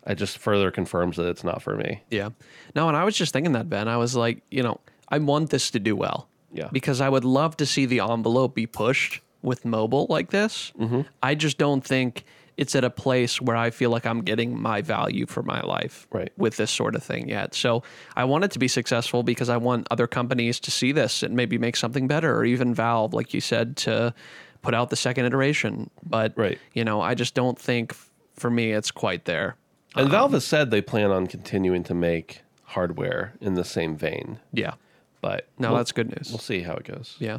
[0.05, 2.03] it just further confirms that it's not for me.
[2.11, 2.31] Yeah.
[2.75, 3.87] No, and I was just thinking that, Ben.
[3.87, 6.29] I was like, you know, I want this to do well.
[6.53, 6.69] Yeah.
[6.73, 10.73] Because I would love to see the envelope be pushed with mobile like this.
[10.79, 11.03] Mm-hmm.
[11.23, 12.25] I just don't think
[12.57, 16.07] it's at a place where I feel like I'm getting my value for my life
[16.11, 16.33] Right.
[16.37, 17.55] with this sort of thing yet.
[17.55, 17.83] So
[18.17, 21.37] I want it to be successful because I want other companies to see this and
[21.37, 24.13] maybe make something better, or even Valve, like you said, to
[24.63, 25.91] put out the second iteration.
[26.03, 26.59] But Right.
[26.75, 27.95] you know, I just don't think
[28.35, 29.57] for me it's quite there.
[29.95, 34.39] And Valve has said they plan on continuing to make hardware in the same vein,
[34.53, 34.75] Yeah.
[35.21, 36.31] but No, we'll- that's good news.
[36.31, 37.17] We'll see how it goes.
[37.19, 37.39] Yeah.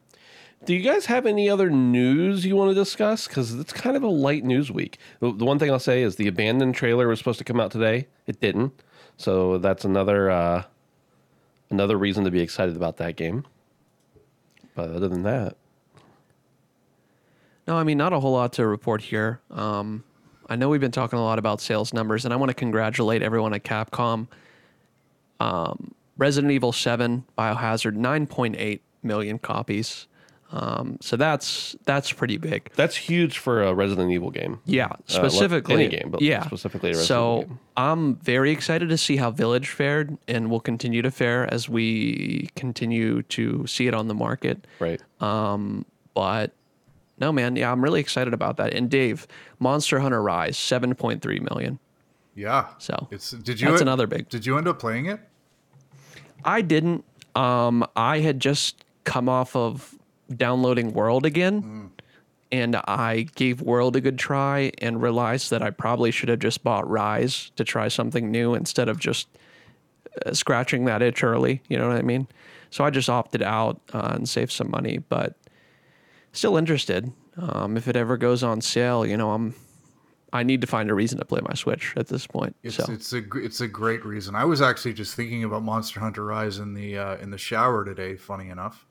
[0.63, 3.27] Do you guys have any other news you want to discuss?
[3.27, 4.99] Because it's kind of a light news week.
[5.19, 8.07] The, one thing I'll say is the abandoned trailer was supposed to come out today.
[8.27, 8.73] It didn't.
[9.17, 10.63] So that's another uh,
[11.71, 13.45] another reason to be excited about that game.
[14.75, 15.57] But other than that,
[17.67, 19.41] No, I mean, not a whole lot to report here.
[19.49, 20.03] Um,
[20.47, 23.21] I know we've been talking a lot about sales numbers, and I want to congratulate
[23.23, 24.27] everyone at Capcom.
[25.39, 30.07] Um, Resident Evil 7 Biohazard 9.8 million copies.
[30.53, 32.69] Um, so that's that's pretty big.
[32.75, 34.59] that's huge for a Resident Evil game.
[34.65, 37.59] Yeah, Uh, specifically any game, but yeah, specifically a Resident so Evil game.
[37.77, 42.49] I'm very excited to see how Village fared, and will continue to fare as we
[42.55, 44.67] continue to see it on the market.
[44.79, 45.01] Right.
[45.21, 46.51] Um, But
[47.17, 48.73] no, man, yeah, I'm really excited about that.
[48.73, 49.27] And Dave,
[49.59, 51.79] Monster Hunter Rise, 7.3 million.
[52.35, 52.67] Yeah.
[52.77, 54.27] So It's did you that's another big.
[54.27, 55.19] Did you end up playing it?
[56.43, 57.05] I didn't.
[57.35, 59.95] Um, I had just come off of
[60.37, 61.91] downloading World again,
[62.51, 66.63] and I gave World a good try and realized that I probably should have just
[66.63, 69.27] bought Rise to try something new instead of just
[70.25, 71.61] uh, scratching that itch early.
[71.69, 72.27] You know what I mean?
[72.69, 75.35] So I just opted out uh, and saved some money, but
[76.33, 77.11] still interested.
[77.37, 79.55] Um, if it ever goes on sale, you know, I'm.
[80.33, 82.55] I need to find a reason to play my Switch at this point.
[82.63, 84.33] It's so it's a it's a great reason.
[84.33, 87.83] I was actually just thinking about Monster Hunter Rise in the uh, in the shower
[87.83, 88.15] today.
[88.15, 88.85] Funny enough,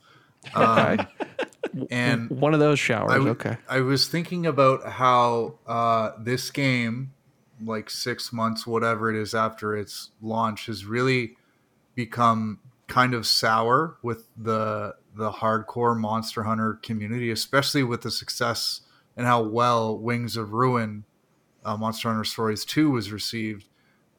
[0.57, 1.07] okay.
[1.90, 3.11] and one of those showers.
[3.11, 3.57] I, w- okay.
[3.68, 7.12] I was thinking about how uh, this game,
[7.62, 11.37] like six months, whatever it is after its launch, has really
[11.94, 18.83] become kind of sour with the the hardcore Monster Hunter community, especially with the success
[19.16, 21.05] and how well Wings of Ruin,
[21.64, 23.68] uh, Monster Hunter Stories Two was received.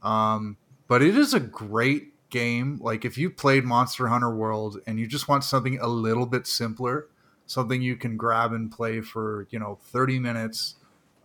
[0.04, 0.58] Um,
[0.88, 2.80] but it is a great game.
[2.82, 6.48] Like if you played Monster Hunter World and you just want something a little bit
[6.48, 7.08] simpler,
[7.46, 10.76] something you can grab and play for you know 30 minutes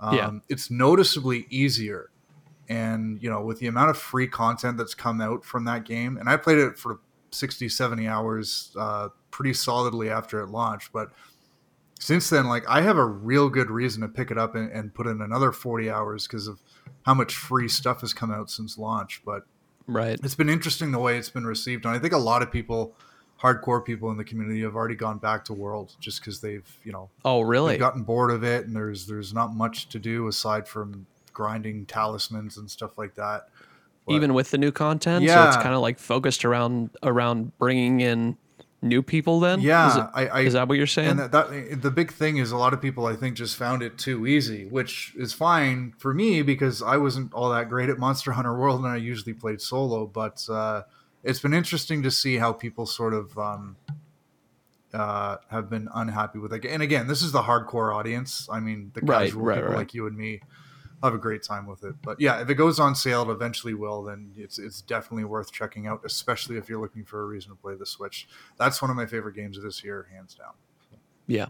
[0.00, 0.30] um, Yeah.
[0.48, 2.10] it's noticeably easier
[2.68, 6.16] and you know with the amount of free content that's come out from that game
[6.16, 6.98] and i played it for
[7.30, 11.10] 60 70 hours uh, pretty solidly after it launched but
[12.00, 14.94] since then like i have a real good reason to pick it up and, and
[14.94, 16.60] put in another 40 hours because of
[17.02, 19.44] how much free stuff has come out since launch but
[19.86, 20.18] Right.
[20.22, 22.94] it's been interesting the way it's been received and i think a lot of people
[23.40, 26.90] hardcore people in the community have already gone back to world just because they've you
[26.92, 27.76] know Oh, really?
[27.76, 32.56] gotten bored of it and there's there's not much to do aside from grinding talismans
[32.56, 33.48] and stuff like that
[34.06, 35.48] But- Even with the new content, so Yeah.
[35.48, 38.38] it's kind of like focused around around bringing in
[38.88, 39.40] new people.
[39.40, 41.10] Then, yeah is, it, I, I is that what you're saying?
[41.10, 43.82] and that, that the big thing is a lot of people i think just found
[43.82, 47.98] it too easy which is fine for me because i wasn't all that great at
[47.98, 50.82] monster hunter world and i usually played solo but uh
[51.26, 53.76] it's been interesting to see how people sort of um,
[54.94, 56.64] uh, have been unhappy with it.
[56.64, 58.48] And again, this is the hardcore audience.
[58.50, 59.78] I mean, the Right, casual right, people right.
[59.78, 60.40] like you and me
[61.02, 61.94] have a great time with it.
[62.02, 64.02] But yeah, if it goes on sale, it eventually will.
[64.02, 67.56] Then it's it's definitely worth checking out, especially if you're looking for a reason to
[67.56, 68.28] play the Switch.
[68.58, 70.52] That's one of my favorite games of this year, hands down.
[71.26, 71.46] Yeah.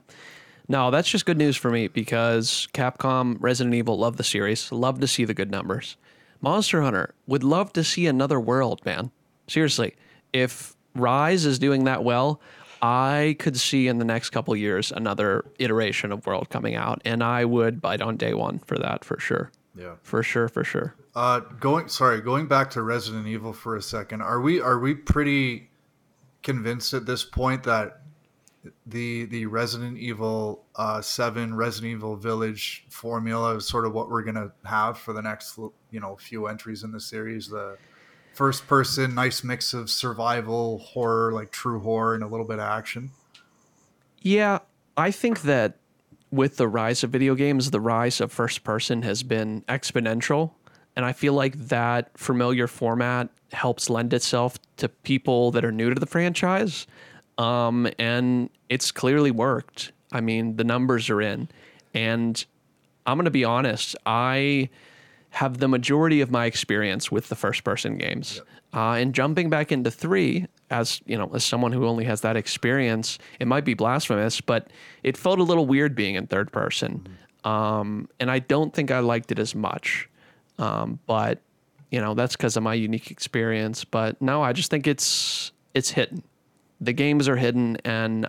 [0.69, 4.73] No, that's just good news for me because Capcom, Resident Evil, love the series.
[4.73, 5.97] Love to see the good numbers.
[6.41, 9.11] Monster Hunter would love to see another world, man.
[9.47, 9.95] Seriously,
[10.33, 12.41] if Rise is doing that well,
[12.83, 17.23] I could see in the next couple years another iteration of World coming out, and
[17.23, 19.51] I would bite on day one for that for sure.
[19.75, 19.95] Yeah.
[20.03, 20.95] For sure, for sure.
[21.15, 24.23] Uh, going sorry, going back to Resident Evil for a second.
[24.23, 25.71] Are we are we pretty
[26.43, 28.03] convinced at this point that
[28.87, 34.23] the the Resident Evil uh, Seven Resident Evil Village formula is sort of what we're
[34.23, 35.59] gonna have for the next
[35.91, 37.49] you know few entries in the series?
[37.49, 37.77] The
[38.37, 42.67] first person, nice mix of survival horror, like true horror, and a little bit of
[42.67, 43.11] action.
[44.21, 44.59] Yeah,
[44.97, 45.79] I think that
[46.31, 50.53] with the rise of video games, the rise of first person has been exponential.
[50.95, 55.93] And I feel like that familiar format helps lend itself to people that are new
[55.93, 56.87] to the franchise.
[57.39, 59.93] Um, and it's clearly worked.
[60.13, 61.49] I mean, the numbers are in.
[61.95, 62.45] And
[63.07, 64.69] I'm going to be honest, I
[65.37, 68.41] have the majority of my experience with the first person games.
[68.73, 72.39] Uh, and jumping back into three, as you know, as someone who only has that
[72.39, 74.71] experience, it might be blasphemous, but
[75.03, 77.07] it felt a little weird being in third person.
[77.45, 80.09] Um, and I don't think I liked it as much.
[80.59, 81.43] Um, but
[81.91, 83.85] you know, that's because of my unique experience.
[83.85, 86.23] But no, I just think it's it's hidden.
[86.81, 88.27] The games are hidden, and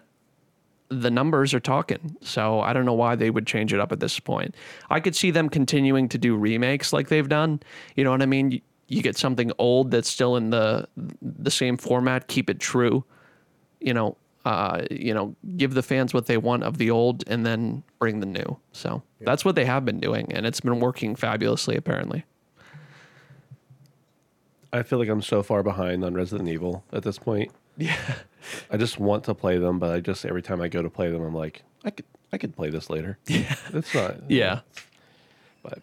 [0.90, 2.16] the numbers are talking.
[2.22, 4.56] So I don't know why they would change it up at this point.
[4.90, 7.60] I could see them continuing to do remakes like they've done.
[7.96, 8.52] You know what I mean?
[8.52, 10.88] You, you get something old that's still in the
[11.22, 13.04] the same format, keep it true.
[13.80, 17.46] You know, uh, you know, give the fans what they want of the old, and
[17.46, 18.58] then bring the new.
[18.72, 22.24] So that's what they have been doing, and it's been working fabulously, apparently.
[24.72, 27.52] I feel like I'm so far behind on Resident Evil at this point.
[27.86, 27.96] Yeah.
[28.72, 31.10] I just want to play them, but I just every time I go to play
[31.12, 33.18] them, I'm like, I could I could play this later.
[33.28, 34.30] Yeah, it's not.
[34.30, 34.62] Yeah.
[35.64, 35.80] but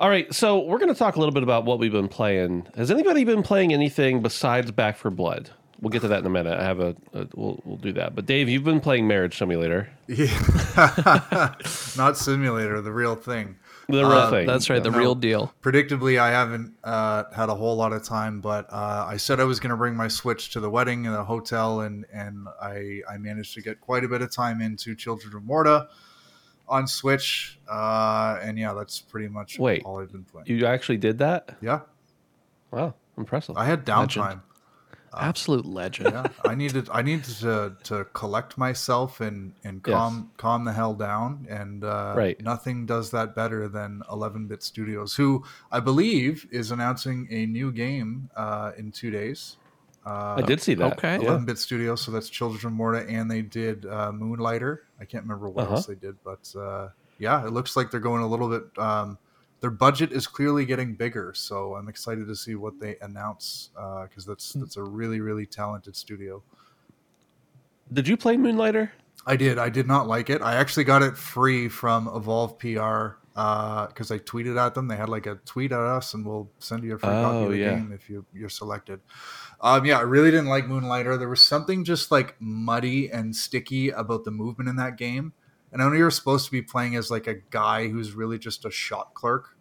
[0.00, 0.32] all right.
[0.34, 2.66] So we're going to talk a little bit about what we've been playing.
[2.76, 5.50] Has anybody been playing anything besides Back 4 Blood?
[5.80, 6.58] We'll get to that in a minute.
[6.58, 8.14] I have a, a we'll we'll do that.
[8.14, 11.54] But Dave, you've been playing Marriage Simulator, Yeah,
[11.96, 13.56] not simulator, the real thing.
[13.98, 14.46] The real Uh, thing.
[14.46, 14.98] That's right, the No.
[14.98, 15.52] real deal.
[15.62, 19.44] predictably i haven't uh, had a whole lot of time but uh, i said i
[19.44, 23.00] was going to bring my switch to the wedding in the hotel and and i
[23.10, 25.88] i managed to get quite a bit of time into children of morta
[26.68, 29.82] on switch uh, and yeah that's pretty much Wait.
[29.84, 31.56] all i've been playing You actually did that?
[31.60, 31.80] yeah
[32.70, 33.56] Wow, impressive.
[33.56, 34.40] i had downtime
[35.20, 36.10] Absolute legend.
[36.10, 40.94] yeah i needed i needed to to collect myself and and calm calm the hell
[40.94, 42.40] down and uh Right.
[42.42, 48.30] nothing does that better than 11-bit studios who i believe is announcing a new game
[48.36, 49.56] uh in two days
[50.06, 50.94] uh I did see that.
[50.98, 51.14] okay.
[51.22, 51.30] Yeah.
[51.30, 55.48] 11-bit studios so that's children of morta and they did uh moonlighter i can't remember
[55.50, 55.74] what Uh-huh.
[55.76, 56.88] else they did but uh
[57.18, 59.18] yeah it looks like they're going a little bit um
[59.62, 64.02] their budget is clearly getting bigger so i'm excited to see what they announce uh,
[64.02, 64.60] because that's hmm.
[64.60, 66.42] that's a really really talented studio
[67.92, 68.90] Did you play Moonlighter?
[69.26, 69.58] I did.
[69.58, 70.42] I did not like it.
[70.42, 74.88] I actually got it free from Evolve PR because uh, I tweeted at them.
[74.88, 77.44] They had like a tweet at us, and we'll send you a free copy Oh,
[77.44, 77.74] of the yeah.
[77.74, 79.00] game if you you're selected.
[79.60, 81.18] Um, yeah, I really didn't like Moonlighter.
[81.18, 85.34] There was something just like muddy and sticky about the movement in that game.
[85.72, 88.64] And I know you're supposed to be playing as like a guy who's really just
[88.64, 89.56] a shot clerk.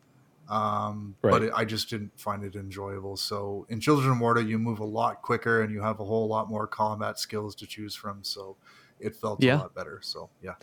[0.49, 3.15] Um, but it, I just didn't find it enjoyable.
[3.15, 6.27] So in Children of Morta, you move a lot quicker and you have a whole
[6.27, 8.19] lot more combat skills to choose from.
[8.23, 8.57] So
[8.99, 9.55] it felt Yeah.
[9.55, 9.99] a lot better.
[10.03, 10.55] So yeah,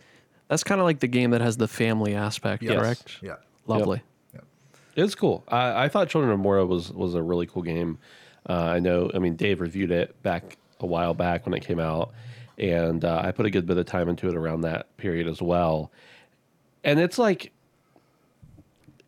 [0.47, 2.75] That's kind of like the game that has the family aspect, Yes.
[2.75, 3.17] correct?
[3.23, 3.35] Yeah.
[3.65, 4.01] Lovely.
[4.95, 5.43] It's cool.
[5.47, 7.99] I, I thought Children of Morta was was a really cool game.
[8.49, 9.09] Uh, I know.
[9.13, 12.11] I mean, Dave reviewed it back a while back when it came out,
[12.59, 15.41] and uh, I put a good bit of time into it around that period as
[15.41, 15.91] well.
[16.83, 17.51] And it's like,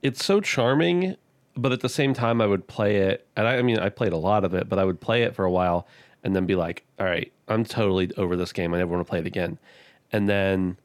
[0.02, 1.16] it's so charming,
[1.56, 4.14] but at the same time, I would play it, and I, I mean, I played
[4.14, 5.88] a lot of it, but I would play it for a while
[6.24, 8.74] and then be like, "All right, I'm totally over this game.
[8.74, 9.58] I never want to play it again."
[10.12, 10.78] And then,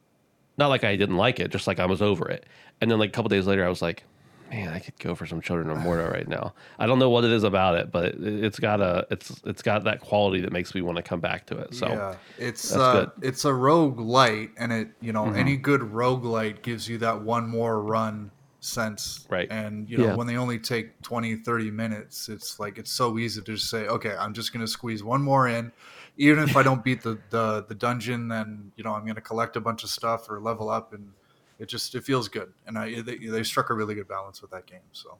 [0.58, 2.46] not like I didn't like it, just like I was over it.
[2.80, 4.04] And then, like a couple days later, I was like,
[4.50, 6.54] man, I could go for some Children of Morta right now.
[6.78, 9.62] I don't know what it is about it, but it, it's got a it's it's
[9.62, 11.74] got that quality that makes me want to come back to it.
[11.74, 15.36] So yeah, it's uh, it's a roguelite, and it you know Mm-hmm.
[15.36, 18.30] any good roguelite gives you that one more run
[18.60, 19.26] sense.
[19.30, 19.46] Right.
[19.50, 20.14] And, you know, Yeah.
[20.16, 23.86] when they only take 20, 30 minutes, it's like, it's so easy to just say,
[23.86, 25.70] okay, I'm just going to squeeze one more in.
[26.16, 29.20] Even if I don't beat the, the, the dungeon, then, you know, I'm going to
[29.20, 30.92] collect a bunch of stuff or level up.
[30.92, 31.10] And
[31.58, 32.52] it just, it feels good.
[32.66, 34.80] And I, they, they struck a really good balance with that game.
[34.92, 35.16] So,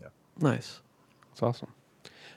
[0.00, 0.08] yeah,
[0.38, 0.80] Nice.
[1.32, 1.72] It's awesome.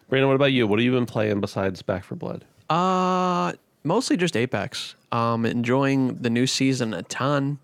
[0.09, 0.67] Brandon, what about you?
[0.67, 2.45] What have you been playing besides Back 4 Blood?
[2.69, 4.95] Uh mostly just Apex.
[5.11, 7.59] Um enjoying the new season a ton.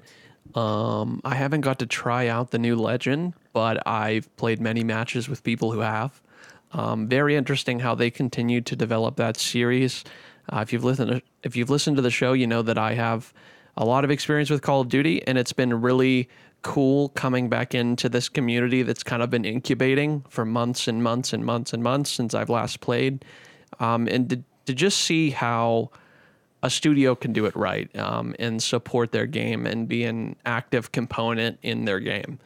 [0.54, 5.28] Um I haven't got to try out the new legend, but I've played many matches
[5.28, 6.22] with people who have.
[6.72, 10.04] Um very interesting how they continue to develop that series.
[10.52, 12.94] Uh, if you've listened to, if you've listened to the show, you know that I
[12.94, 13.34] have
[13.78, 16.30] a lot of experience with Call of Duty and it's been really
[16.62, 21.32] cool coming back into this community that's kind of been incubating for months and months
[21.32, 23.24] and months and months since I've last played.
[23.80, 25.92] Um, and to, to just see how
[26.64, 30.92] a studio can do it right um, and support their game and be an active
[30.92, 32.40] component in their game.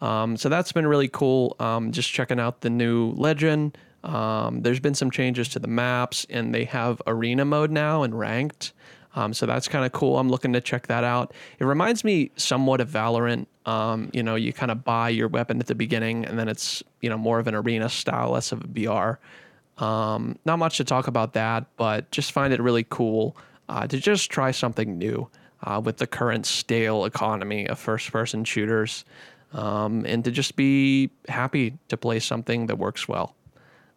[0.00, 1.54] Um, so that's been really cool.
[1.60, 3.76] Um, just checking out the new Legend.
[4.04, 8.18] Um, there's been some changes to the maps, and they have arena mode now and
[8.18, 8.72] ranked.
[9.14, 10.18] Um, so that's kind of cool.
[10.18, 11.32] I'm looking to check that out.
[11.58, 13.46] It reminds me somewhat of Valorant.
[13.66, 16.82] Um, you know, you kind of buy your weapon at the beginning, and then it's
[17.00, 19.82] you know more of an arena style, less of a BR.
[19.82, 23.36] Um, not much to talk about that, but just find it really cool
[23.68, 25.28] uh, to just try something new
[25.62, 29.04] uh, with the current stale economy of first person shooters
[29.52, 33.34] um, and to just be happy to play something that works well.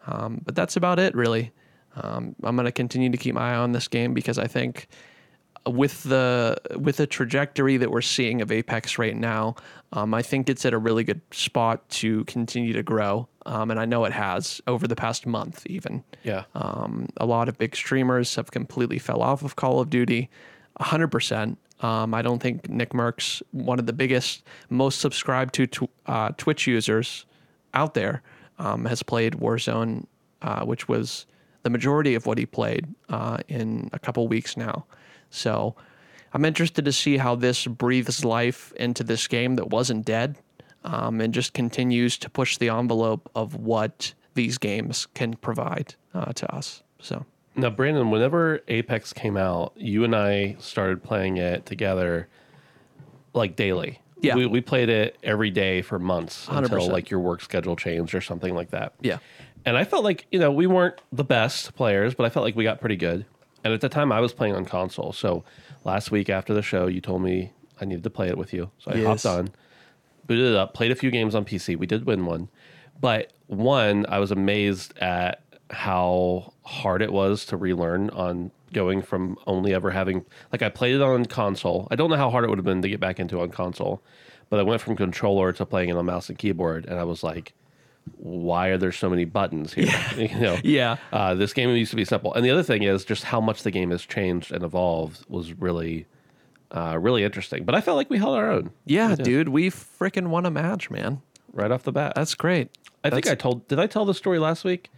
[0.07, 1.51] Um, but that's about it, really.
[1.95, 4.87] Um, I'm going to continue to keep my eye on this game because I think
[5.67, 9.55] with the with the trajectory that we're seeing of Apex right now,
[9.93, 13.79] um, I think it's at a really good spot to continue to grow, um, and
[13.79, 16.03] I know it has over the past month even.
[16.23, 16.45] Yeah.
[16.55, 20.29] Um, a lot of big streamers have completely fell off of Call of Duty,
[20.79, 21.57] hundred percent.
[21.81, 26.67] Um, I don't think NICKMERCS, one of the biggest, most subscribed to tw- uh, Twitch
[26.67, 27.25] users
[27.73, 28.21] out there,
[28.59, 30.05] um, has played Warzone,
[30.43, 31.25] uh, which was
[31.63, 34.85] the majority of what he played uh, in a couple weeks now.
[35.29, 35.75] So
[36.33, 40.37] I'm interested to see how this breathes life into this game that wasn't dead
[40.83, 46.33] um, and just continues to push the envelope of what these games can provide uh,
[46.33, 46.83] to us.
[46.99, 52.27] So Now, Brandon, whenever Apex came out, you and I started playing it together
[53.33, 53.99] like daily.
[54.21, 54.35] Yeah.
[54.35, 56.91] We, we played it every day for months until 100%.
[56.91, 58.93] like your work schedule changed or something like that.
[59.01, 59.17] yeah,
[59.65, 62.55] And I felt like, you know, we weren't the best players, but I felt like
[62.55, 63.25] we got pretty good.
[63.63, 65.13] And at the time, I was playing on console.
[65.13, 65.43] So
[65.83, 68.71] last week after the show, you told me I needed to play it with you.
[68.79, 69.23] So I Yes.
[69.23, 69.49] hopped on,
[70.25, 71.75] booted it up, played a few games on PC.
[71.75, 72.49] We did win one.
[72.99, 79.37] But one, I was amazed at how hard it was to relearn on going from
[79.45, 81.87] only ever having, like, I played it on console.
[81.91, 84.01] I don't know how hard it would have been to get back into on console,
[84.49, 86.85] but I went from controller to playing it on mouse and keyboard.
[86.85, 87.53] And I was like,
[88.17, 89.89] why are there so many buttons here?
[90.17, 90.97] you know, Yeah.
[91.11, 93.63] Uh, this game used to be simple, and the other thing is just how much
[93.63, 96.05] the game has changed and evolved was really,
[96.71, 97.63] uh, really interesting.
[97.63, 100.89] But I felt like we held our own yeah, dude, we freaking won a match,
[100.89, 101.21] man.
[101.53, 102.13] right off the bat.
[102.15, 102.69] That's great.
[103.03, 103.67] I think I told.
[103.67, 104.89] Did I tell the story last week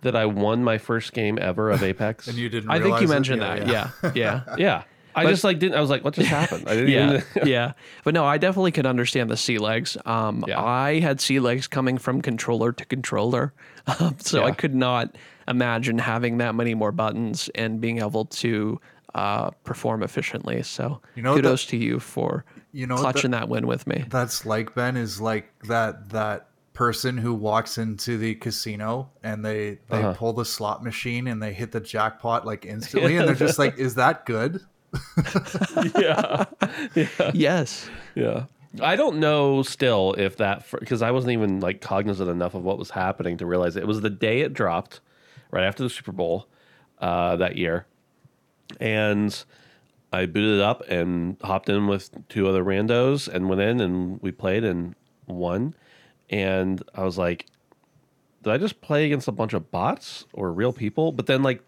[0.00, 2.26] that I won my first game ever of Apex?
[2.26, 3.14] and you didn't I think you realize it?
[3.14, 3.66] mentioned that.
[3.68, 3.90] yeah.
[4.02, 4.42] Yeah, yeah.
[4.58, 4.82] yeah.
[5.14, 5.76] I But- just like didn't.
[5.76, 6.68] I was like, what just happened?
[6.68, 7.46] I didn't yeah, even.
[7.48, 7.72] yeah.
[8.04, 9.96] But no, I definitely could understand the sea legs.
[10.06, 10.60] Um, Yeah.
[10.62, 13.52] I had sea legs coming from controller to controller,
[13.98, 15.16] um, so I could not
[15.48, 18.80] imagine having that many more buttons and being able to
[19.14, 20.62] uh, perform efficiently.
[20.62, 23.86] So You know what kudos to you for You know clutching the- that win with
[23.86, 24.04] me.
[24.08, 29.78] That's like Ben is like that that person who walks into the casino and they
[29.90, 30.14] they Uh-huh.
[30.14, 33.76] pull the slot machine and they hit the jackpot like instantly and they're just like,
[33.78, 34.62] is that good?
[35.98, 36.44] yeah.
[37.32, 37.88] yes.
[38.14, 38.44] Yeah.
[38.80, 42.78] I don't know still if that because I wasn't even like cognizant enough of what
[42.78, 43.82] was happening to realize it.
[43.82, 45.00] it was the day it dropped,
[45.50, 46.46] right after the Super Bowl
[46.98, 47.86] uh, that year,
[48.80, 49.44] and
[50.10, 54.20] I booted it up and hopped in with two other randos and went in and
[54.22, 54.94] we played and
[55.26, 55.74] won,
[56.30, 57.46] and I was like,
[58.42, 61.12] did I just play against a bunch of bots or real people?
[61.12, 61.62] But then like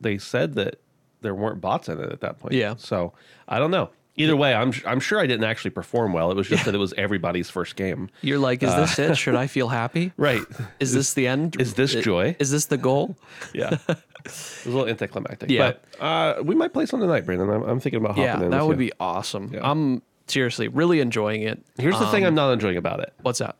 [0.00, 0.80] they said that
[1.22, 2.54] there weren't bots in it at that point.
[2.54, 2.74] Yeah.
[2.76, 3.12] So
[3.48, 3.90] I don't know.
[4.16, 6.30] Either way, I'm I'm sure I didn't actually perform well.
[6.30, 8.10] It was just that it was everybody's first game.
[8.20, 9.14] You're like, is Uh, this it?
[9.16, 10.12] Should I feel happy?
[10.18, 10.42] Right.
[10.80, 11.58] Is this the end?
[11.58, 12.36] is this joy?
[12.38, 13.16] Is this the goal?
[13.54, 13.78] Yeah.
[13.88, 15.48] it was a little anticlimactic.
[15.50, 15.72] Yeah.
[15.98, 17.48] But uh, we might play some tonight, Brandon.
[17.48, 18.50] I'm, I'm thinking about hopping Yeah, in.
[18.50, 18.88] that would you.
[18.88, 19.50] be awesome.
[19.54, 19.60] Yeah.
[19.62, 21.62] I'm seriously really enjoying it.
[21.78, 23.14] Here's the thing I'm not enjoying about it.
[23.22, 23.56] What's that?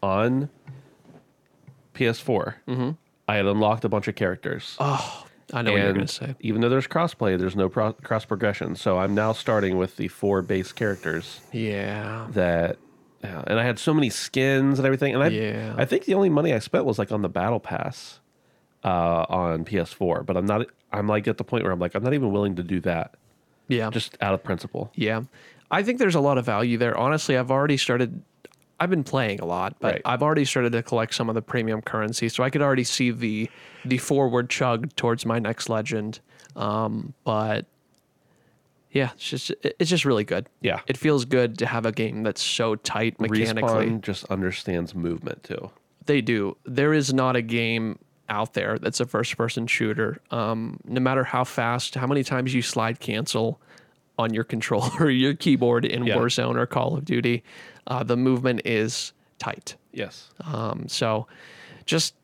[0.00, 0.48] On
[1.94, 2.90] PS4, Mm-hmm.
[3.26, 4.76] I had unlocked a bunch of characters.
[4.78, 6.34] Oh, I know what you're going to say.
[6.40, 8.76] even though there's crossplay, there's no pro- cross progression.
[8.76, 12.26] So I'm now starting with the four base characters Yeah.
[12.30, 12.78] that
[13.22, 15.74] Yeah, and I had so many skins and everything, and I Yeah.
[15.76, 18.20] I think the only money I spent was like on the battle pass
[18.84, 20.24] uh, on PS4.
[20.26, 20.66] But I'm not.
[20.92, 23.14] I'm like at the point where I'm like I'm not even willing to do that
[23.68, 23.90] Yeah.
[23.90, 24.90] just out of principle.
[24.94, 25.22] Yeah.
[25.70, 26.96] I think there's a lot of value there.
[26.96, 28.22] Honestly, I've already started
[28.84, 30.02] I've been playing a lot, but Right.
[30.04, 33.10] I've already started to collect some of the premium currency, so I could already see
[33.10, 33.50] the
[33.84, 36.20] the forward chug towards my next legend.
[36.54, 37.64] Um, but
[38.92, 40.48] yeah, it's just it's just really good.
[40.60, 40.80] Yeah.
[40.86, 43.86] It feels good to have a game that's so tight mechanically.
[43.88, 45.70] Respawn just understands movement too.
[46.06, 46.56] They do.
[46.64, 50.20] There is not a game out there that's a first person shooter.
[50.30, 53.60] Um, no matter how fast, how many times you slide cancel
[54.18, 56.16] on your controller or your keyboard in Yeah.
[56.16, 57.42] Warzone or Call of Duty,
[57.86, 59.76] uh, the movement is tight.
[59.92, 60.30] Yes.
[60.44, 61.26] Um, so
[61.86, 62.14] just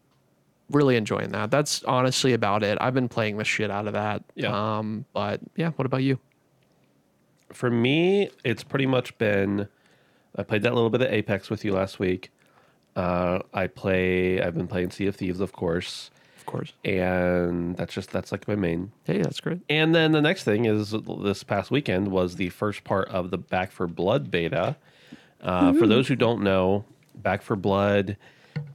[0.70, 1.50] really enjoying that.
[1.50, 2.78] That's honestly about it.
[2.80, 4.22] I've been playing the shit out of that.
[4.34, 4.78] Yeah.
[4.78, 6.18] Um, but yeah, what about you?
[7.52, 9.66] For me, it's pretty much been.
[10.36, 12.30] I played that little bit of Apex with you last week.
[12.94, 14.40] Uh, I play.
[14.40, 16.72] I've been playing Sea of Thieves, of course, Of course.
[16.84, 18.92] and that's just that's like my main.
[19.04, 19.60] Hey, that's great.
[19.68, 23.38] And then the next thing is this past weekend was the first part of the
[23.38, 24.76] Back 4 Blood beta.
[25.42, 26.84] Uh, for those who don't know,
[27.14, 28.16] Back 4 Blood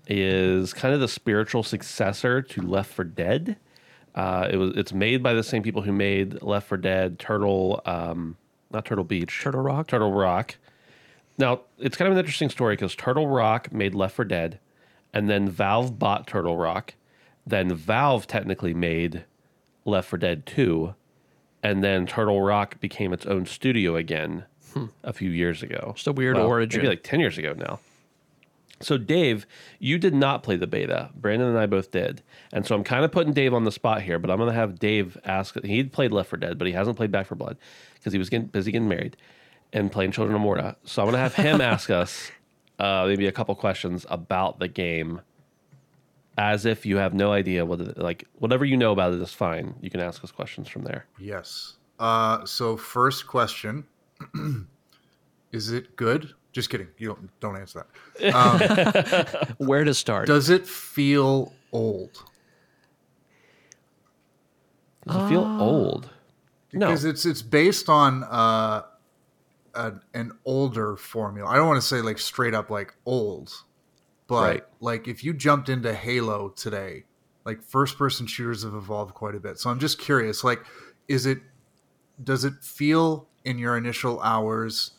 [0.07, 3.57] is kind of the spiritual successor to Left 4 Dead.
[4.13, 7.81] Uh, it was it's made by the same people who made Left 4 Dead, Turtle,
[7.85, 8.37] um,
[8.71, 9.87] not Turtle Beach, Turtle Rock?
[9.87, 10.55] Turtle Rock.
[11.37, 14.59] Now it's kind of an interesting story because Turtle Rock made Left 4 Dead,
[15.13, 16.95] and then Valve bought Turtle Rock.
[17.45, 19.25] Then Valve technically made
[19.83, 20.95] Left 4 Dead 2,
[21.61, 24.45] and then Turtle Rock became its own studio again
[25.03, 25.93] a few years ago.
[25.95, 26.79] Just a weird Well, origin.
[26.81, 27.79] Maybe like 10 years ago now.
[28.81, 29.47] So, Dave,
[29.79, 31.09] you did not play the beta.
[31.15, 32.21] Brandon and I both did.
[32.51, 34.55] And so I'm kind of putting Dave on the spot here, but I'm going to
[34.55, 35.55] have Dave ask.
[35.63, 37.57] He'd played Left 4 Dead, but he hasn't played Back 4 Blood
[37.93, 39.15] because he was getting busy getting married
[39.71, 40.75] and playing Children of Morta.
[40.83, 42.31] So I'm going to have him ask us
[42.79, 45.21] uh, maybe a couple questions about the game
[46.37, 49.31] as if you have no idea what it, like whatever you know about it is
[49.31, 49.75] fine.
[49.81, 51.05] You can ask us questions from there.
[51.17, 51.77] Yes.
[51.97, 53.85] Uh, so first question:
[55.51, 56.33] Is it good?
[56.51, 56.87] Just kidding.
[56.97, 57.85] You don't don't answer
[58.19, 59.55] that.
[59.57, 60.27] Where to start?
[60.27, 62.23] Does it feel old?
[65.07, 66.09] Does it feel old?
[66.73, 66.87] No.
[66.87, 68.83] Because it's it's based on uh,
[69.75, 71.49] an, an older formula.
[71.49, 73.51] I don't want to say like straight up like old,
[74.27, 74.63] but Right.
[74.79, 77.03] like if you jumped into Halo today,
[77.45, 79.59] like first person shooters have evolved quite a bit.
[79.59, 80.65] So I'm just curious, like,
[81.07, 81.39] is it
[82.23, 84.91] does it feel in your initial hours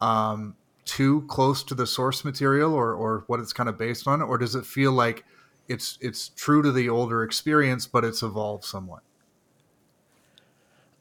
[0.00, 4.20] um, too close to the source material or or what it's kind of based on,
[4.20, 5.24] or does it feel like
[5.68, 9.02] it's it's true to the older experience, but it's evolved somewhat?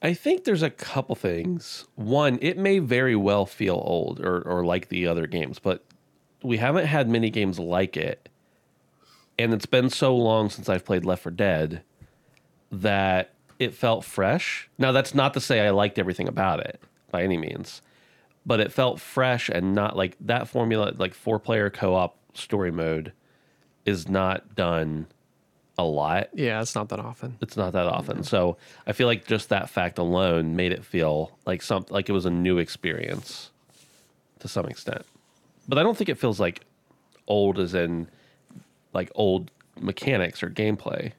[0.02, 1.86] I think there's a couple things.
[1.96, 5.86] One, it may very well feel old or, or like the other games, but
[6.44, 8.28] we haven't had many games like it.
[9.40, 11.84] And it's been so long since I've played Left 4 Dead
[12.70, 14.70] that it felt fresh.
[14.78, 16.80] Now, that's not to say I liked everything about it
[17.12, 17.82] by any means,
[18.46, 22.72] but it felt fresh and not like that formula, like four player co op story
[22.72, 23.14] mode,
[23.86, 25.08] is not done
[25.78, 27.36] a lot yeah, it's not that often.
[27.42, 28.24] it's not that often.
[28.24, 32.12] So I feel like just that fact alone made it feel like some like it
[32.12, 33.50] was a new experience
[34.40, 35.04] to some extent.
[35.68, 36.62] But I don't think it feels like
[37.28, 38.08] old as in
[38.94, 39.50] like old
[39.80, 41.14] mechanics or gameplay.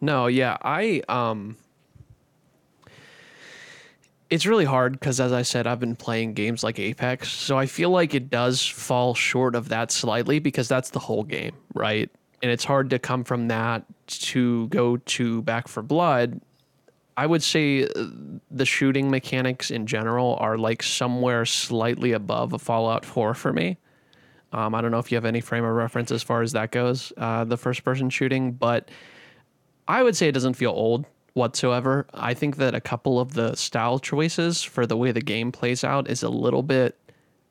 [0.00, 1.56] No, yeah, I um
[4.32, 7.66] it's really hard because as I said, I've been playing games like Apex, so I
[7.66, 12.10] feel like it does fall short of that slightly because that's the whole game, right?
[12.42, 16.40] And it's hard to come from that to go to Back 4 Blood.
[17.14, 18.06] I would say uh,
[18.50, 23.76] the shooting mechanics in general are like somewhere slightly above a Fallout 4 for me.
[24.54, 26.70] Um, I don't know if you have any frame of reference as far as that
[26.70, 28.90] goes, uh, the first person shooting, but
[29.86, 31.04] I would say it doesn't feel old
[31.34, 32.06] whatsoever.
[32.12, 35.84] I think that a couple of the style choices for the way the game plays
[35.84, 36.98] out is a little bit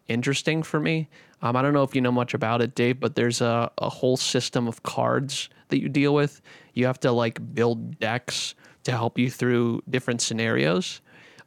[0.08, 1.10] interesting for me.
[1.42, 3.90] Um, I don't know if you know much about it, Dave, but there's a, a
[3.90, 6.42] whole system of cards that you deal with.
[6.74, 8.54] You have to like build decks
[8.84, 11.02] to help you through different scenarios.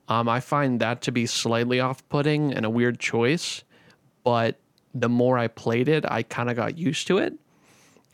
[0.09, 3.63] Um, I find that to be slightly off putting and a weird choice,
[4.23, 4.59] but
[4.95, 7.35] the more I played it, I kind of got used to it.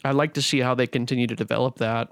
[0.04, 2.10] I'd like to see how they continue to develop that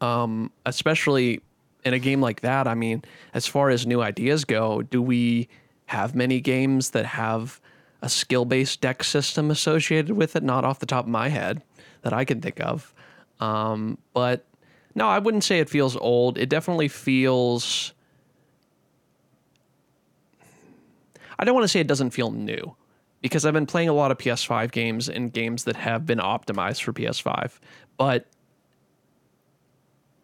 [0.00, 1.40] um, especially
[1.84, 2.66] in a game like that.
[2.66, 5.48] I mean, as far as new ideas go, do we
[5.86, 7.60] have many games that have
[8.02, 10.42] a skill based deck system associated with it?
[10.42, 11.62] Not off the top of my head
[12.02, 12.92] that I can think of.
[13.40, 14.44] Um, but
[14.94, 16.38] no, I wouldn't say it feels old.
[16.38, 17.92] It definitely feels.
[21.38, 22.74] I don't want to say it doesn't feel new
[23.20, 26.82] because I've been playing a lot of PS5 games and games that have been optimized
[26.82, 27.58] for PS5,
[27.98, 28.26] but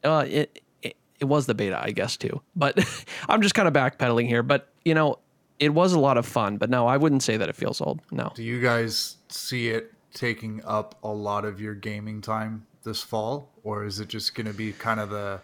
[0.04, 2.40] uh, it, it it was the beta, I guess too.
[2.56, 2.78] But
[3.28, 4.42] I'm just kind of backpedaling here.
[4.42, 5.18] But you know,
[5.58, 6.56] it was a lot of fun.
[6.56, 8.00] But no, I wouldn't say that it feels old.
[8.10, 8.32] No.
[8.34, 13.50] Do you guys see it taking up a lot of your gaming time this fall,
[13.62, 15.40] or is it just going to be kind of the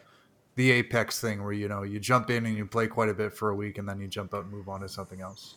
[0.57, 3.33] the Apex thing where you know you jump in and you play quite a bit
[3.33, 5.55] for a week and then you jump out and move on to something else?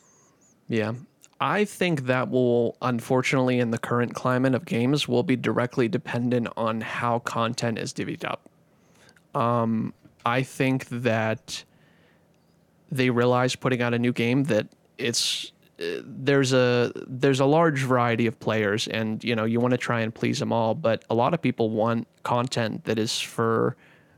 [0.67, 0.93] Yeah.
[1.41, 6.47] I think that will, unfortunately, in the current climate of games, will be directly dependent
[6.55, 8.47] on how content is divvied up.
[9.35, 9.93] Um,
[10.25, 11.63] I think that
[12.91, 14.67] they realize putting out a new game that
[14.97, 19.71] it's uh, there's a there's a large variety of players, and you know you want
[19.71, 23.19] to try and please them all, but a lot of people want content that is
[23.19, 23.75] for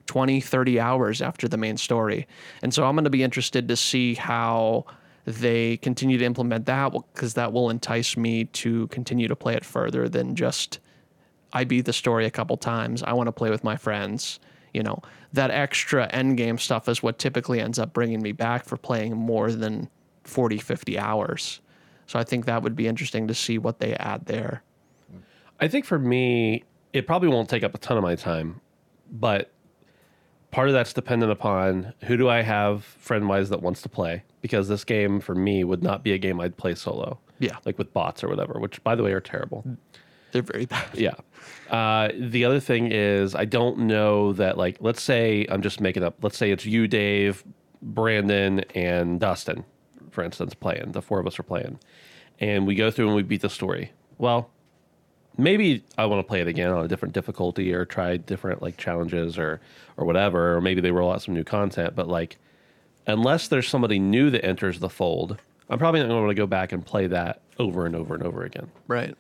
[0.08, 2.28] 20, 30 hours after the main story,
[2.62, 4.86] and so I'm going to be interested to see how
[5.26, 9.64] they continue to implement that because that will entice me to continue to play it
[9.64, 10.80] further than just
[11.54, 13.04] I beat the story a couple times.
[13.04, 14.40] I want to play with my friends.
[14.74, 15.02] You know,
[15.34, 19.16] that extra end game stuff is what typically ends up bringing me back for playing
[19.16, 19.90] more than
[20.24, 21.62] 40, 50 hours.
[22.08, 24.64] So I think that would be interesting to see what they add there.
[25.60, 28.62] I think for me, it probably won't take up a ton of my time,
[29.12, 29.52] but
[30.52, 34.24] part of that's dependent upon who do I have friend wise that wants to play
[34.42, 37.20] because this game for me would not be a game I'd play solo.
[37.40, 37.58] Yeah.
[37.66, 39.66] Like with bots or whatever, which by the way are terrible.
[40.34, 40.88] They're very bad.
[40.94, 41.14] Yeah.
[41.70, 46.04] Uh, the other thing is, I don't know that, like, let's say I'm just making
[46.04, 47.44] up, let's say it's you, Dave,
[47.82, 49.64] Brandon, and Dustin,
[50.12, 50.92] for instance, playing.
[50.92, 51.80] The four of us are playing.
[52.40, 53.92] And we go through and we beat the story.
[54.18, 54.50] Well,
[55.38, 58.78] maybe I want to play it again on a different difficulty or try different, like,
[58.78, 59.62] challenges or,
[59.98, 60.56] or whatever.
[60.58, 61.96] Or maybe they roll out some new content.
[61.96, 62.38] But, like,
[63.08, 65.38] unless there's somebody new that enters the fold,
[65.70, 68.16] I'm probably not going to want to go back and play that over and over
[68.16, 68.70] and over again.
[68.88, 69.16] Right.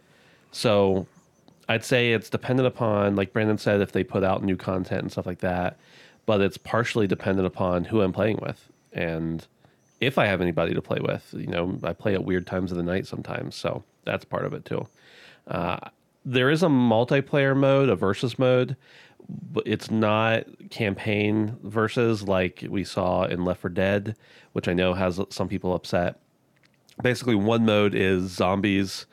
[0.54, 1.08] So
[1.68, 5.12] I'd say it's dependent upon, like Brandon said, if they put out new content and
[5.12, 5.78] stuff like that.
[6.26, 9.46] But it's partially dependent upon who I'm playing with and
[10.00, 11.34] if I have anybody to play with.
[11.38, 14.54] You know, I play at weird times of the night sometimes, so that's part of
[14.54, 14.88] it too.
[15.48, 15.80] Uh,
[16.24, 18.78] there is a multiplayer mode, a versus mode,
[19.52, 24.16] but it's not campaign versus like we saw in Left 4 Dead,
[24.54, 26.20] which I know has some people upset.
[27.02, 29.06] Basically, one mode is zombies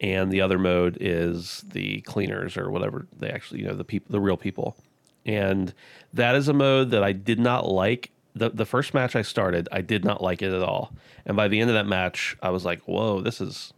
[0.00, 4.06] and the other mode is the cleaners or whatever they actually you know the people
[4.10, 4.76] the real people.
[5.24, 5.74] And
[6.12, 8.10] that is a mode that i did not like.
[8.34, 10.92] The, the first match i started i did not like it at all.
[11.24, 13.72] And by the end of that match i was like whoa this is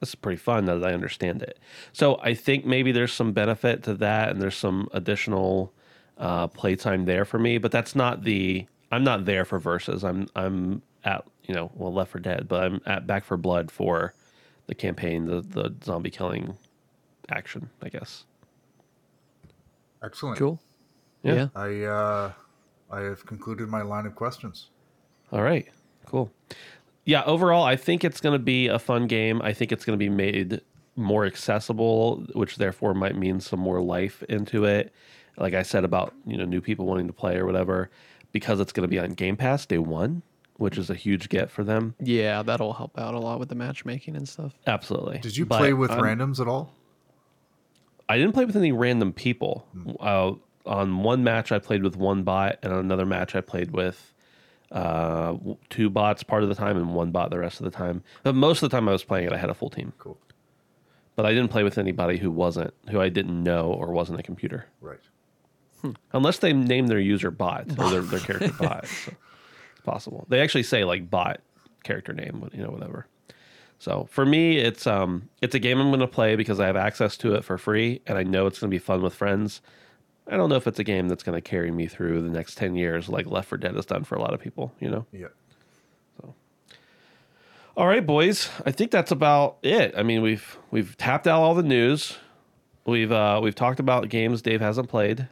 [0.00, 1.58] this is pretty fun now that i understand it.
[1.92, 5.72] So i think maybe there's some benefit to that and there's some additional
[6.18, 10.28] uh, playtime there for me but that's not the i'm not there for verses i'm
[10.36, 14.12] i'm at you know well left 4 dead but i'm at back 4 blood for
[14.70, 16.56] the campaign, the the zombie killing
[17.28, 18.24] action, I guess.
[20.02, 20.38] Excellent.
[20.38, 20.60] Cool.
[21.24, 21.34] Yeah.
[21.34, 21.48] yeah.
[21.56, 22.32] I uh,
[22.90, 24.70] I have concluded my line of questions.
[25.32, 25.66] All right.
[26.06, 26.30] Cool.
[27.04, 29.42] Yeah, overall I think it's going to be a fun game.
[29.42, 30.60] I think it's going to be made
[30.94, 34.92] more accessible, which therefore might mean some more life into it.
[35.36, 37.90] Like I said about, you know, new people wanting to play or whatever
[38.30, 40.22] because it's going to be on Game Pass day 1,
[40.60, 41.94] which is a huge get for them.
[41.98, 44.52] Yeah, that'll help out a lot with the matchmaking and stuff.
[44.66, 45.18] Absolutely.
[45.18, 46.74] Did you But play with I'm- randoms at all?
[48.08, 49.66] I didn't play with any random people.
[50.00, 50.32] Uh,
[50.66, 54.12] on one match, I played with one bot, and on another match, I played with
[54.72, 55.36] uh,
[55.70, 58.02] two bots part of the time and one bot the rest of the time.
[58.22, 59.92] But most of the time I was playing it, I had a full team.
[59.98, 60.18] Cool.
[61.16, 64.22] But I didn't play with anybody who wasn't, who I didn't know or wasn't a
[64.22, 65.00] computer, Right.
[66.12, 68.86] unless they name their user bot or their, their character bot.
[68.86, 69.12] So
[69.80, 70.26] it's possible.
[70.28, 71.40] They actually say like bot
[71.84, 73.06] character name, you know, whatever.
[73.78, 76.76] So for me, it's um, it's a game I'm going to play because I have
[76.76, 79.62] access to it for free, and I know it's going to be fun with friends.
[80.28, 82.56] I don't know if it's a game that's going to carry me through the next
[82.56, 84.72] ten years, like Left 4 Dead has done for a lot of people.
[84.80, 85.06] You know.
[85.12, 85.28] Yeah.
[86.20, 86.34] So.
[87.74, 88.50] All right, boys.
[88.66, 89.94] I think that's about it.
[89.96, 92.18] I mean, we've we've tapped out all the news.
[92.84, 95.26] We've uh, we've talked about games Dave hasn't played,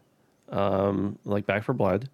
[0.49, 2.09] um, like Back 4 Blood,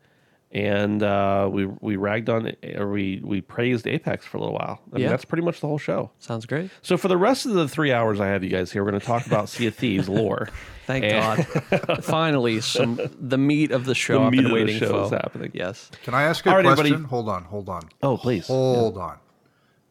[0.55, 4.81] and uh, we we ragged on or we we praised Apex for a little while.
[4.93, 5.11] I mean, Yeah.
[5.11, 6.11] that's pretty much the whole show.
[6.21, 6.71] Sounds great.
[6.83, 9.01] So for the rest of the three hours I have you guys here, we're going
[9.01, 10.49] to talk about Sea of Thieves lore.
[10.87, 12.05] Thank And- God.
[12.05, 14.89] Finally, some the meat of the show The I've meat been of the waiting show
[14.89, 15.05] for.
[15.07, 15.51] is happening.
[15.55, 15.91] Yes.
[16.05, 16.91] Can I ask you a right, everybody.
[16.91, 17.05] question?
[17.09, 17.45] Hold on.
[17.45, 17.83] Hold on.
[18.03, 18.47] Oh, please.
[18.47, 19.19] Hold on.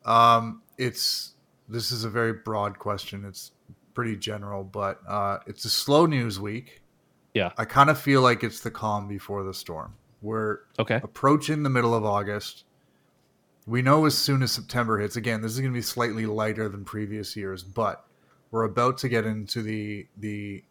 [0.06, 1.34] Um, it's
[1.68, 3.26] this is a very broad question.
[3.26, 3.52] It's
[3.94, 6.82] pretty general, but uh, it's a slow news week.
[7.34, 7.52] Yeah.
[7.58, 9.96] I kind of feel like it's the calm before the storm.
[10.24, 11.00] We're Okay.
[11.04, 12.64] approaching the middle of August.
[13.66, 16.68] we know as soon as September hits, again, this is going to be slightly lighter
[16.68, 18.06] than previous years, but
[18.52, 20.64] we're about to get into the the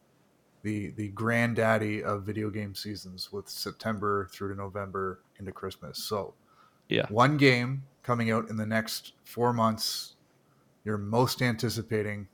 [0.62, 5.96] the the granddaddy of video game seasons with September through to November into Christmas.
[5.98, 6.34] So,
[6.88, 7.06] Yeah.
[7.08, 10.16] one game coming out in the next four months,
[10.84, 12.28] you're most anticipating.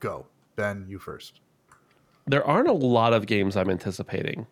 [0.00, 0.26] Go,
[0.56, 0.86] Ben.
[0.88, 1.40] You first.
[2.26, 4.46] There aren't a lot of games I'm anticipating,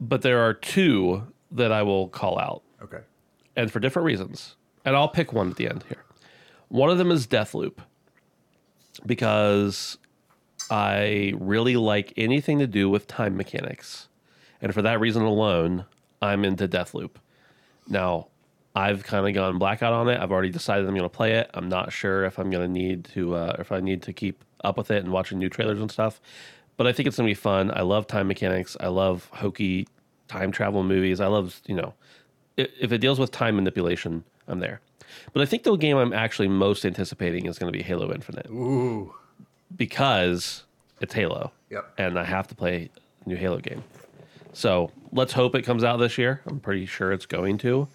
[0.00, 3.00] but there are two that I will call out, Okay.
[3.56, 4.56] and for different reasons.
[4.84, 6.04] And I'll pick one at the end here.
[6.68, 7.78] One of them is Deathloop,
[9.06, 9.98] because
[10.70, 14.08] I really like anything to do with time mechanics.
[14.62, 15.86] And for that reason alone,
[16.22, 17.12] I'm into Deathloop.
[17.88, 18.28] Now,
[18.74, 20.20] I've kind of gone blackout on it.
[20.20, 21.50] I've already decided I'm going to play it.
[21.54, 24.44] I'm not sure if I'm going to need to, uh, if I need to keep
[24.62, 26.20] up with it and watching new trailers and stuff.
[26.80, 27.70] But I think it's to be fun.
[27.76, 28.74] I love time mechanics.
[28.80, 29.86] I love hokey
[30.28, 31.20] time travel movies.
[31.20, 31.92] I love, you know,
[32.56, 34.80] if it deals with time manipulation, I'm there.
[35.34, 38.46] But I think the game I'm actually most anticipating is going to be Halo Infinite
[38.48, 39.14] Ooh.
[39.76, 40.62] because
[41.02, 41.52] it's Halo.
[41.68, 41.92] Yep.
[41.98, 42.88] And I have to play
[43.26, 43.84] a new Halo game.
[44.54, 46.40] So let's hope it comes out this year.
[46.46, 47.88] I'm pretty sure it's going to.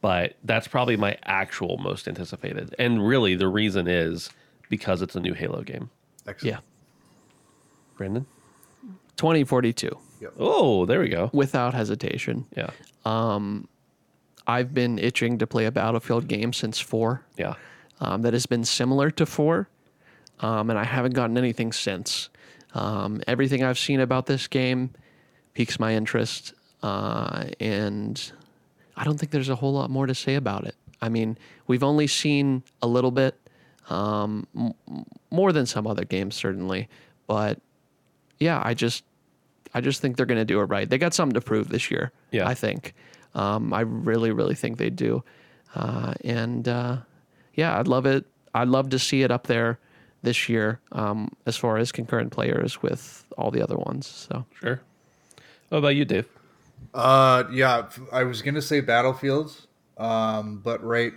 [0.00, 2.74] But that's probably my actual most anticipated.
[2.80, 4.30] And really, the reason is
[4.68, 5.88] because it's a new Halo game.
[6.26, 6.56] Excellent.
[6.56, 6.60] Yeah.
[7.96, 8.26] Brandon?
[9.16, 9.96] 2042,
[10.38, 11.30] Oh, there we go.
[11.32, 12.46] without hesitation.
[12.56, 12.70] Yeah.
[13.04, 13.68] Um,
[14.46, 17.22] I've been itching to play a Battlefield game since four.
[17.36, 17.54] Yeah.
[18.00, 19.68] um, that has been similar to four,
[20.40, 22.28] um, and I haven't gotten anything since.
[22.74, 24.90] Um, everything I've seen about this game
[25.54, 28.20] piques my interest, uh, and
[28.96, 30.74] I don't think there's a whole lot more to say about it.
[31.00, 31.38] I mean,
[31.68, 33.38] we've only seen a little bit,
[33.88, 36.88] um, m- m- more than some other games certainly,
[37.28, 37.60] but
[38.38, 39.04] yeah, I just,
[39.74, 40.88] I just think they're going to do it right.
[40.88, 42.12] They got something to prove this year.
[42.30, 42.48] Yeah.
[42.48, 42.94] I think.
[43.34, 45.24] Um, I really, really think they do,
[45.74, 46.98] uh, and uh,
[47.54, 48.24] yeah, I'd love it.
[48.54, 49.80] I'd love to see it up there
[50.22, 54.06] this year um, as far as concurrent players with all the other ones.
[54.06, 54.80] So Sure.
[55.68, 56.28] What about you, Dave?
[56.92, 59.66] Uh, yeah, I was gonna say Battlefields,
[59.98, 61.12] um, but right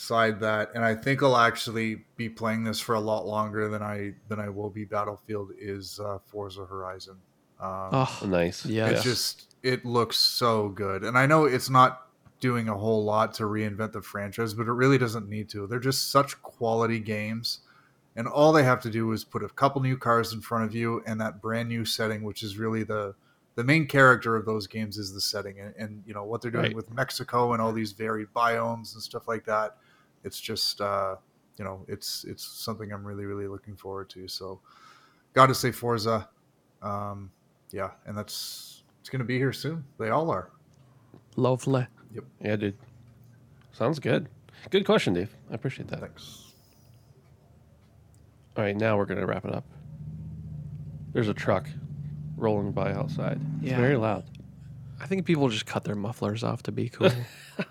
[0.00, 3.82] alongside that, and I think I'll actually be playing this for a lot longer than
[3.82, 7.16] I than I will be Battlefield is uh, Forza Horizon.
[7.60, 8.64] Um, oh Nice.
[8.64, 8.88] Yeah.
[8.88, 12.06] It's just it looks so good, and I know it's not
[12.40, 15.66] doing a whole lot to reinvent the franchise, but it really doesn't need to.
[15.66, 17.60] They're just such quality games,
[18.16, 20.74] and all they have to do is put a couple new cars in front of
[20.74, 23.14] you and that brand new setting, which is really the
[23.56, 26.50] the main character of those games is the setting, and, and you know what they're
[26.50, 26.76] doing Right.
[26.76, 29.76] with Mexico and all these varied biomes and stuff like that.
[30.24, 31.16] It's just uh,
[31.58, 34.28] you know it's it's something I'm really really looking forward to.
[34.28, 34.60] So,
[35.34, 36.28] got to say Forza.
[36.82, 37.30] Um,
[37.70, 39.84] yeah, and that's it's going to be here soon.
[39.98, 40.50] They all are.
[41.36, 41.86] lovely.
[42.14, 42.24] Yep.
[42.42, 42.76] Yeah, dude.
[43.72, 44.28] Sounds good.
[44.70, 45.34] Good question, Dave.
[45.50, 46.00] I appreciate that.
[46.00, 46.52] Thanks.
[48.56, 49.64] All right, now we're going to wrap it up.
[51.12, 51.68] There's a truck
[52.36, 53.40] rolling by outside.
[53.62, 53.76] It's Yeah.
[53.76, 54.24] very loud.
[55.00, 57.10] I think people just cut their mufflers off to be cool.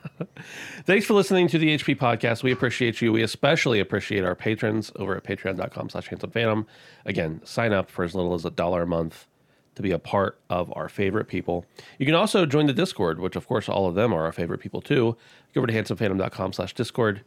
[0.85, 2.41] Thanks for listening to the HP podcast.
[2.43, 3.13] We appreciate you.
[3.13, 6.65] We especially appreciate our patrons over at patreon.com slash handsome phantom.
[7.05, 9.27] Again, sign up for as little as a dollar a month
[9.75, 11.65] to be a part of our favorite people.
[11.99, 14.59] You can also join the Discord, which of course all of them are our favorite
[14.59, 15.15] people too.
[15.53, 17.21] Go over to handsomephantom.com slash discord.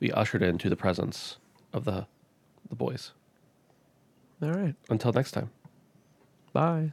[0.00, 1.36] Be ushered into the presence
[1.72, 2.06] of the
[2.68, 3.12] the boys.
[4.42, 4.74] all right.
[4.88, 5.50] Until next time.
[6.52, 6.92] Bye.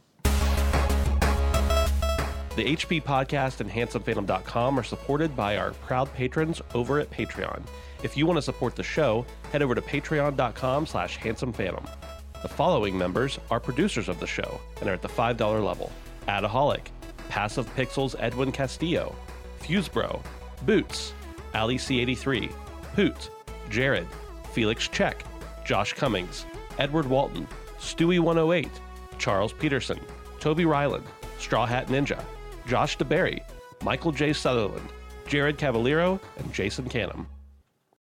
[2.55, 7.63] The HP Podcast and HandsomePhantom.com are supported by our proud patrons over at Patreon.
[8.03, 11.89] If you want to support the show, head over to patreon.com slash handsomephantom.
[12.43, 15.91] The following members are producers of the show and are at the $5 level.
[16.27, 16.87] Adaholic,
[17.27, 19.15] Passive Pixels Edwin Castillo,
[19.59, 20.21] Fusebro,
[20.63, 21.13] Boots,
[21.55, 22.51] Ali C83,
[22.95, 23.31] Hoot,
[23.71, 24.07] Jared,
[24.51, 25.23] Felix Check,
[25.65, 26.45] Josh Cummings,
[26.77, 27.47] Edward Walton,
[27.79, 28.69] Stewie108,
[29.17, 29.99] Charles Peterson,
[30.39, 31.05] Toby Ryland,
[31.39, 32.23] Straw Hat Ninja,
[32.67, 33.41] Josh DeBerry,
[33.83, 34.33] Michael J.
[34.33, 34.89] Sutherland,
[35.27, 37.25] Jared Cavallero, and Jason Canham.